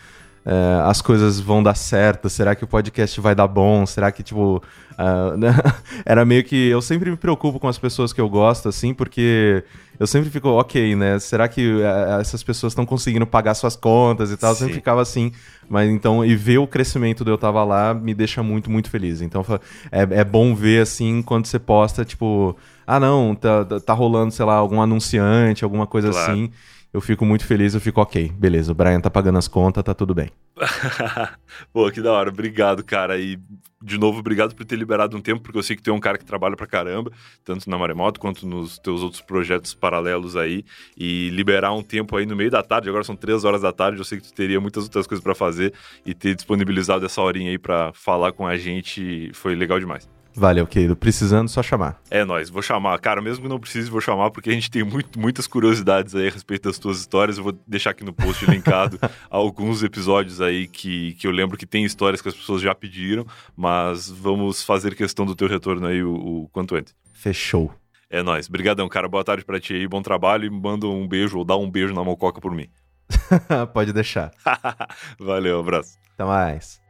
[0.46, 2.30] é, as coisas vão dar certo?
[2.30, 3.84] Será que o podcast vai dar bom?
[3.84, 4.62] Será que, tipo.
[4.96, 5.48] ah, né?
[6.06, 6.68] Era meio que.
[6.68, 9.64] Eu sempre me preocupo com as pessoas que eu gosto, assim, porque
[9.98, 11.18] eu sempre fico, ok, né?
[11.18, 14.50] Será que eh, essas pessoas estão conseguindo pagar suas contas e tal?
[14.52, 15.32] Eu sempre ficava assim.
[15.68, 19.20] Mas então, e ver o crescimento do Eu Tava Lá me deixa muito, muito feliz.
[19.20, 19.44] Então,
[19.90, 24.32] é, é bom ver, assim, quando você posta, tipo, ah, não, tá, tá- tá rolando,
[24.32, 26.30] sei lá, algum anunciante, alguma coisa Claro.
[26.32, 26.50] assim.
[26.96, 29.92] Eu fico muito feliz, eu fico, ok, beleza, o Brian tá pagando as contas, tá
[29.92, 30.30] tudo bem.
[31.70, 32.30] Pô, que da hora.
[32.30, 33.18] Obrigado, cara.
[33.18, 33.38] E,
[33.82, 36.00] de novo, obrigado por ter liberado um tempo, porque eu sei que tu é um
[36.00, 37.12] cara que trabalha pra caramba,
[37.44, 40.64] tanto na Maremoto quanto nos teus outros projetos paralelos aí.
[40.96, 43.98] E liberar um tempo aí no meio da tarde, agora são três horas da tarde,
[43.98, 45.74] eu sei que tu teria muitas outras coisas pra fazer
[46.06, 50.15] e ter disponibilizado essa horinha aí pra falar com a gente foi legal demais.
[50.36, 51.98] Valeu, querido, precisando, só chamar.
[52.10, 52.98] É nóis, vou chamar.
[52.98, 56.28] Cara, mesmo que não precise, vou chamar, porque a gente tem muito, muitas curiosidades aí
[56.28, 57.38] a respeito das tuas histórias.
[57.38, 58.98] Eu vou deixar aqui no post linkado
[59.30, 63.26] alguns episódios aí que, que eu lembro que tem histórias que as pessoas já pediram,
[63.56, 66.94] mas vamos fazer questão do teu retorno aí o, o quanto antes.
[67.14, 67.72] Fechou.
[68.10, 68.46] É nóis.
[68.46, 69.08] Obrigadão, cara.
[69.08, 71.94] Boa tarde pra ti aí, bom trabalho e manda um beijo ou dá um beijo
[71.94, 72.68] na mococa por mim.
[73.72, 74.30] Pode deixar.
[75.18, 75.98] Valeu, abraço.
[76.14, 76.80] Até mais.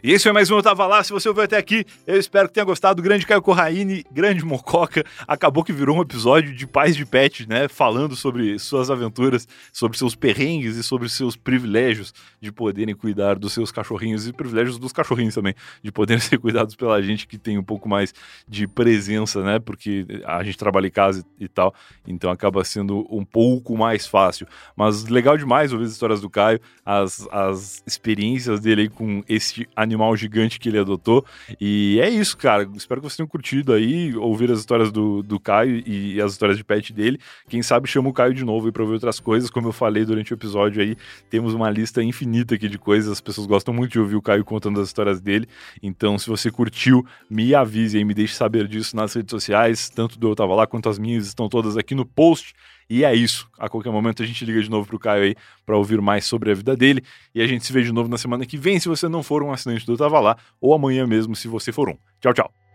[0.00, 1.02] E esse foi mais um Eu Tava Lá.
[1.02, 3.02] Se você ouviu até aqui, eu espero que tenha gostado.
[3.02, 5.04] Grande Caio Corraine, grande Mococa.
[5.26, 7.66] Acabou que virou um episódio de pais de pet, né?
[7.66, 13.52] Falando sobre suas aventuras, sobre seus perrengues e sobre seus privilégios de poderem cuidar dos
[13.52, 17.58] seus cachorrinhos e privilégios dos cachorrinhos também, de poderem ser cuidados pela gente que tem
[17.58, 18.14] um pouco mais
[18.46, 19.58] de presença, né?
[19.58, 21.74] Porque a gente trabalha em casa e tal,
[22.06, 24.46] então acaba sendo um pouco mais fácil.
[24.76, 29.66] Mas legal demais ouvir as histórias do Caio, as, as experiências dele aí com esse
[29.74, 31.24] animal gigante que ele adotou.
[31.60, 32.68] E é isso, cara.
[32.74, 36.56] Espero que vocês tenham curtido aí, ouvir as histórias do, do Caio e as histórias
[36.56, 37.18] de pet dele.
[37.48, 39.50] Quem sabe chama o Caio de novo aí pra ver outras coisas.
[39.50, 40.96] Como eu falei durante o episódio aí,
[41.30, 43.12] temos uma lista infinita aqui de coisas.
[43.12, 45.48] As pessoas gostam muito de ouvir o Caio contando as histórias dele.
[45.82, 49.88] Então, se você curtiu, me avise aí, me deixe saber disso nas redes sociais.
[49.88, 52.54] Tanto do Eu Tava Lá quanto as minhas estão todas aqui no post.
[52.88, 53.48] E é isso.
[53.58, 55.36] A qualquer momento a gente liga de novo pro Caio aí
[55.66, 57.02] para ouvir mais sobre a vida dele.
[57.34, 59.42] E a gente se vê de novo na semana que vem, se você não for
[59.42, 61.96] um assinante do Tava Lá, ou amanhã mesmo, se você for um.
[62.20, 62.67] Tchau, tchau.